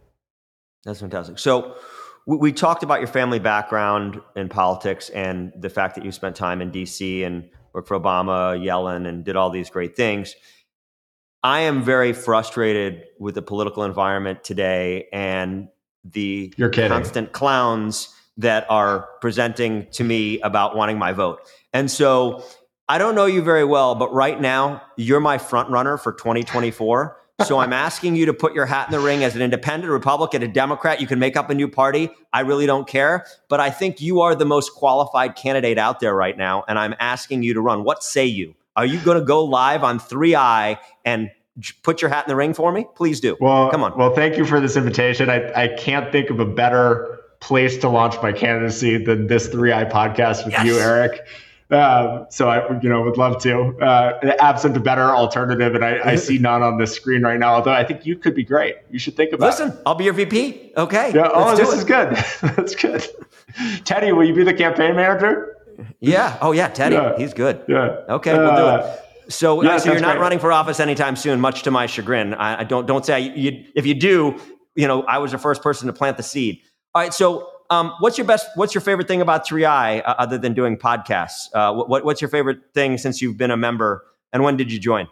That's 0.85 1.01
fantastic. 1.01 1.39
So 1.39 1.77
we, 2.27 2.37
we 2.37 2.53
talked 2.53 2.83
about 2.83 3.01
your 3.01 3.09
family 3.09 3.39
background 3.39 4.21
in 4.37 4.51
politics 4.51 5.09
and 5.09 5.53
the 5.57 5.71
fact 5.71 5.95
that 5.95 6.05
you 6.05 6.13
spent 6.13 6.37
time 6.37 6.61
in 6.61 6.71
DC 6.71 7.25
and 7.25 7.49
worked 7.73 7.89
for 7.89 7.99
Obama, 7.99 8.59
Yellen, 8.59 9.07
and 9.07 9.25
did 9.25 9.37
all 9.37 9.51
these 9.51 9.71
great 9.71 9.97
things. 9.97 10.35
I 11.43 11.61
am 11.61 11.83
very 11.83 12.13
frustrated 12.13 13.05
with 13.19 13.35
the 13.35 13.43
political 13.43 13.85
environment 13.85 14.45
today 14.45 15.09
and 15.13 15.69
the 16.05 16.53
constant 16.89 17.33
clowns 17.33 18.15
that 18.37 18.67
are 18.71 19.09
presenting 19.21 19.87
to 19.93 20.05
me 20.05 20.41
about 20.41 20.77
wanting 20.77 20.99
my 20.99 21.13
vote. 21.13 21.41
And 21.73 21.91
so 21.91 22.45
I 22.89 22.99
don't 22.99 23.15
know 23.15 23.27
you 23.27 23.43
very 23.43 23.65
well, 23.65 23.95
but 23.95 24.13
right 24.13 24.41
now 24.41 24.83
you're 24.97 25.21
my 25.21 25.39
front 25.39 25.71
runner 25.71 25.97
for 25.97 26.13
2024. 26.13 27.20
So 27.47 27.59
I'm 27.59 27.73
asking 27.73 28.17
you 28.17 28.27
to 28.27 28.35
put 28.35 28.55
your 28.55 28.67
hat 28.67 28.89
in 28.89 28.93
the 28.93 29.01
ring 29.01 29.25
as 29.25 29.37
an 29.37 29.43
independent, 29.43 29.91
Republican, 29.91 30.43
a 30.43 30.49
Democrat. 30.49 31.01
You 31.01 31.07
can 31.07 31.19
make 31.19 31.37
up 31.37 31.51
a 31.51 31.55
new 31.55 31.69
party. 31.69 32.11
I 32.33 32.41
really 32.41 32.67
don't 32.67 32.87
care. 32.87 33.27
But 33.49 33.61
I 33.61 33.71
think 33.71 34.01
you 34.01 34.21
are 34.21 34.35
the 34.35 34.45
most 34.45 34.75
qualified 34.75 35.37
candidate 35.37 35.79
out 35.79 36.01
there 36.01 36.15
right 36.15 36.37
now. 36.37 36.65
And 36.69 36.79
I'm 36.79 36.95
asking 37.01 37.43
you 37.43 37.55
to 37.55 37.61
run. 37.61 37.85
What 37.85 38.03
say 38.03 38.27
you? 38.27 38.55
Are 38.77 38.87
you 38.87 38.99
going 39.01 39.19
to 39.19 39.25
go 39.25 39.45
live 39.45 39.83
on 39.85 39.99
3i 39.99 40.79
and 41.05 41.31
put 41.83 42.01
your 42.01 42.09
hat 42.09 42.25
in 42.27 42.29
the 42.29 42.37
ring 42.37 42.55
for 42.55 42.73
me? 42.73 42.87
Please 42.95 43.21
do. 43.21 43.37
Well, 43.41 43.71
come 43.71 43.83
on. 43.83 43.97
Well, 43.97 44.15
thank 44.15 44.37
you 44.37 44.45
for 44.45 44.61
this 44.61 44.77
invitation. 44.77 45.29
I, 45.29 45.65
I 45.65 45.69
can't 45.69 46.13
think 46.13 46.31
of 46.31 46.41
a 46.41 46.47
better 46.47 47.19
place 47.41 47.79
to 47.79 47.89
launch 47.89 48.17
my 48.23 48.33
candidacy 48.33 49.03
than 49.03 49.27
this 49.27 49.49
3i 49.49 49.91
podcast 49.91 50.45
with 50.45 50.53
yes. 50.53 50.67
you, 50.67 50.79
Eric. 50.79 51.27
Um, 51.71 52.27
so 52.31 52.49
I, 52.49 52.81
you 52.81 52.89
know, 52.89 53.03
would 53.03 53.17
love 53.17 53.41
to. 53.43 53.79
Uh, 53.79 54.35
absent 54.41 54.77
a 54.77 54.81
better 54.81 55.15
alternative, 55.15 55.75
and 55.75 55.85
I, 55.85 56.01
I, 56.05 56.17
see 56.17 56.39
none 56.51 56.63
on 56.63 56.79
the 56.79 56.87
screen 56.87 57.23
right 57.23 57.39
now. 57.39 57.55
Although 57.55 57.73
I 57.73 57.85
think 57.85 58.05
you 58.05 58.17
could 58.17 58.35
be 58.35 58.43
great. 58.43 58.77
You 58.91 58.99
should 58.99 59.17
think 59.17 59.33
about. 59.33 59.47
Listen, 59.47 59.69
it. 59.71 59.79
I'll 59.87 59.95
be 59.95 60.05
your 60.05 60.13
VP. 60.15 60.73
Okay. 60.77 61.13
Yeah. 61.15 61.29
Oh, 61.33 61.55
this 61.55 61.73
it. 61.73 61.79
is 61.79 61.85
good. 61.85 62.11
That's 62.57 62.75
good. 62.75 63.07
Teddy, 63.85 64.11
will 64.13 64.25
you 64.25 64.35
be 64.35 64.43
the 64.43 64.55
campaign 64.55 64.97
manager? 64.97 65.57
Yeah. 66.01 66.39
Oh, 66.41 66.53
yeah. 66.53 66.69
Teddy, 66.69 66.97
yeah. 66.97 67.17
he's 67.17 67.35
good. 67.35 67.63
Yeah. 67.69 68.01
Okay, 68.09 68.37
we'll 68.37 68.57
do 68.57 68.63
it. 68.63 68.81
Uh, 68.81 68.97
so, 69.29 69.63
yeah, 69.63 69.79
so 69.79 69.93
you're 69.93 70.01
not 70.01 70.17
great. 70.17 70.23
running 70.23 70.39
for 70.41 70.51
office 70.51 70.81
anytime 70.81 71.15
soon, 71.15 71.41
much 71.41 71.63
to 71.63 71.71
my 71.71 71.87
chagrin. 71.87 72.35
I, 72.35 72.61
I 72.61 72.65
don't 72.65 72.87
don't 72.87 73.07
say 73.07 73.21
you, 73.21 73.65
if 73.77 73.87
you 73.87 73.95
do. 73.95 74.41
You 74.75 74.89
know, 74.89 75.03
I 75.05 75.19
was 75.19 75.31
the 75.31 75.39
first 75.39 75.63
person 75.63 75.87
to 75.87 75.93
plant 75.93 76.17
the 76.17 76.23
seed. 76.23 76.63
All 76.95 77.03
right. 77.03 77.15
So 77.15 77.49
um, 77.71 77.95
what's 78.01 78.19
your 78.19 78.27
best? 78.27 78.49
What's 78.57 78.75
your 78.75 78.83
favorite 78.83 79.09
thing 79.09 79.21
about 79.21 79.47
3i 79.47 80.03
uh, 80.05 80.15
other 80.19 80.37
than 80.37 80.55
doing 80.55 80.77
podcasts? 80.77 81.49
Uh, 81.55 81.73
what, 81.73 82.05
what's 82.05 82.21
your 82.21 82.29
favorite 82.29 82.59
thing 82.75 82.99
since 82.99 83.23
you've 83.23 83.37
been 83.37 83.53
a 83.53 83.57
member, 83.57 84.05
and 84.33 84.43
when 84.43 84.57
did 84.57 84.73
you 84.73 84.81
join? 84.81 85.09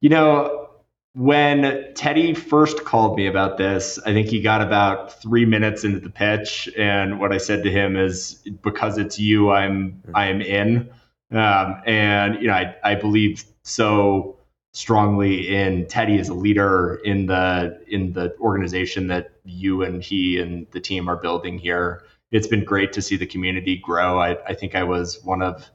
You 0.00 0.08
know, 0.08 0.70
when 1.14 1.92
Teddy 1.94 2.32
first 2.34 2.84
called 2.84 3.16
me 3.16 3.26
about 3.26 3.58
this, 3.58 3.98
I 4.06 4.12
think 4.14 4.28
he 4.28 4.40
got 4.40 4.62
about 4.62 5.20
three 5.20 5.44
minutes 5.44 5.84
into 5.84 6.00
the 6.00 6.10
pitch, 6.10 6.68
and 6.78 7.20
what 7.20 7.32
I 7.32 7.38
said 7.38 7.62
to 7.64 7.70
him 7.70 7.96
is, 7.96 8.34
"Because 8.62 8.96
it's 8.96 9.18
you, 9.18 9.50
I'm 9.50 10.02
I 10.14 10.26
am 10.26 10.40
in." 10.40 10.90
Um, 11.30 11.80
and 11.86 12.40
you 12.40 12.48
know, 12.48 12.54
I 12.54 12.74
I 12.82 12.94
believe 12.94 13.44
so 13.62 14.39
strongly 14.72 15.54
in 15.54 15.86
Teddy 15.86 16.18
as 16.18 16.28
a 16.28 16.34
leader 16.34 17.00
in 17.04 17.26
the 17.26 17.82
in 17.88 18.12
the 18.12 18.36
organization 18.38 19.08
that 19.08 19.32
you 19.44 19.82
and 19.82 20.02
he 20.02 20.38
and 20.38 20.66
the 20.70 20.80
team 20.80 21.08
are 21.08 21.16
building 21.16 21.58
here. 21.58 22.04
It's 22.30 22.46
been 22.46 22.64
great 22.64 22.92
to 22.92 23.02
see 23.02 23.16
the 23.16 23.26
community 23.26 23.76
grow. 23.76 24.20
I, 24.20 24.42
I 24.44 24.54
think 24.54 24.76
I 24.76 24.84
was 24.84 25.20
one 25.24 25.42
of 25.42 25.68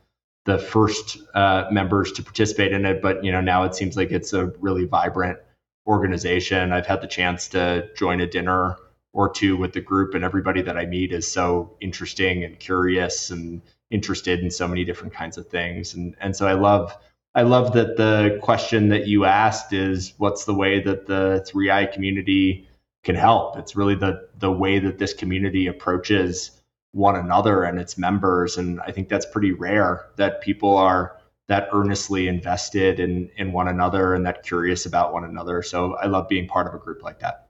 the 0.46 0.58
first 0.58 1.18
uh, 1.34 1.66
members 1.72 2.12
to 2.14 2.24
participate 2.24 2.72
in 2.72 2.86
it, 2.86 3.02
but 3.02 3.24
you 3.24 3.32
know 3.32 3.42
now 3.42 3.64
it 3.64 3.76
seems 3.76 3.98
like 3.98 4.12
it's 4.12 4.32
a 4.34 4.48
really 4.60 4.86
vibrant 4.86 5.40
organization. 5.88 6.72
I've 6.72 6.88
had 6.88 7.02
the 7.02 7.08
chance 7.08 7.50
to 7.50 7.90
join 7.98 8.22
a 8.22 8.28
dinner 8.28 8.78
or 9.14 9.30
two 9.30 9.58
with 9.58 9.74
the 9.74 9.82
group, 9.82 10.14
and 10.14 10.24
everybody 10.24 10.62
that 10.62 10.78
I 10.78 10.86
meet 10.86 11.12
is 11.12 11.30
so 11.30 11.76
interesting 11.82 12.44
and 12.44 12.58
curious 12.60 13.30
and 13.30 13.62
interested 13.92 14.40
in 14.40 14.52
so 14.52 14.68
many 14.68 14.86
different 14.86 15.14
kinds 15.14 15.38
of 15.38 15.48
things. 15.48 15.94
And 15.94 16.16
and 16.22 16.36
so 16.36 16.48
I 16.48 16.54
love 16.54 16.96
I 17.36 17.42
love 17.42 17.74
that 17.74 17.98
the 17.98 18.40
question 18.42 18.88
that 18.90 19.08
you 19.08 19.26
asked 19.26 19.74
is 19.74 20.14
what's 20.18 20.46
the 20.46 20.54
way 20.54 20.82
that 20.82 21.06
the 21.06 21.46
3i 21.52 21.92
community 21.92 22.70
can 23.04 23.16
help. 23.16 23.58
It's 23.58 23.76
really 23.76 23.96
the 23.96 24.30
the 24.40 24.52
way 24.52 24.80
that 24.80 24.98
this 24.98 25.14
community 25.14 25.68
approaches 25.68 26.52
one 26.94 27.18
another 27.18 27.64
and 27.64 27.78
its 27.78 27.98
members. 27.98 28.58
And 28.58 28.80
I 28.82 28.92
think 28.92 29.10
that's 29.10 29.26
pretty 29.26 29.52
rare 29.52 30.08
that 30.16 30.42
people 30.42 30.78
are 30.78 31.18
that 31.48 31.68
earnestly 31.74 32.30
invested 32.30 33.02
in 33.02 33.30
in 33.38 33.52
one 33.52 33.68
another 33.68 34.14
and 34.16 34.26
that 34.26 34.44
curious 34.44 34.86
about 34.86 35.12
one 35.12 35.26
another. 35.26 35.62
So 35.62 35.96
I 35.96 36.08
love 36.08 36.30
being 36.30 36.48
part 36.48 36.68
of 36.68 36.74
a 36.74 36.80
group 36.80 37.04
like 37.04 37.20
that. 37.20 37.45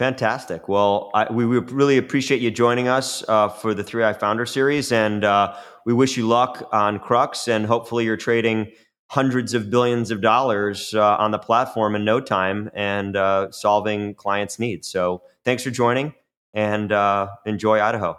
Fantastic. 0.00 0.66
Well, 0.66 1.10
I, 1.12 1.30
we, 1.30 1.44
we, 1.44 1.58
really 1.58 1.98
appreciate 1.98 2.40
you 2.40 2.50
joining 2.50 2.88
us 2.88 3.22
uh, 3.28 3.50
for 3.50 3.74
the 3.74 3.84
3i 3.84 4.18
Founder 4.18 4.46
Series, 4.46 4.92
and 4.92 5.24
uh, 5.24 5.54
we 5.84 5.92
wish 5.92 6.16
you 6.16 6.26
luck 6.26 6.66
on 6.72 6.98
Crux, 6.98 7.48
and 7.48 7.66
hopefully 7.66 8.06
you're 8.06 8.16
trading 8.16 8.72
hundreds 9.08 9.52
of 9.52 9.68
billions 9.68 10.10
of 10.10 10.22
dollars 10.22 10.94
uh, 10.94 11.16
on 11.16 11.32
the 11.32 11.38
platform 11.38 11.94
in 11.94 12.02
no 12.02 12.18
time 12.18 12.70
and 12.72 13.14
uh, 13.14 13.50
solving 13.50 14.14
clients' 14.14 14.58
needs. 14.58 14.88
So 14.88 15.20
thanks 15.44 15.62
for 15.62 15.70
joining, 15.70 16.14
and 16.54 16.90
uh, 16.92 17.28
enjoy 17.44 17.78
Idaho. 17.78 18.18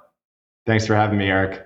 Thanks 0.68 0.86
for 0.86 0.94
having 0.94 1.18
me, 1.18 1.32
Eric. 1.32 1.66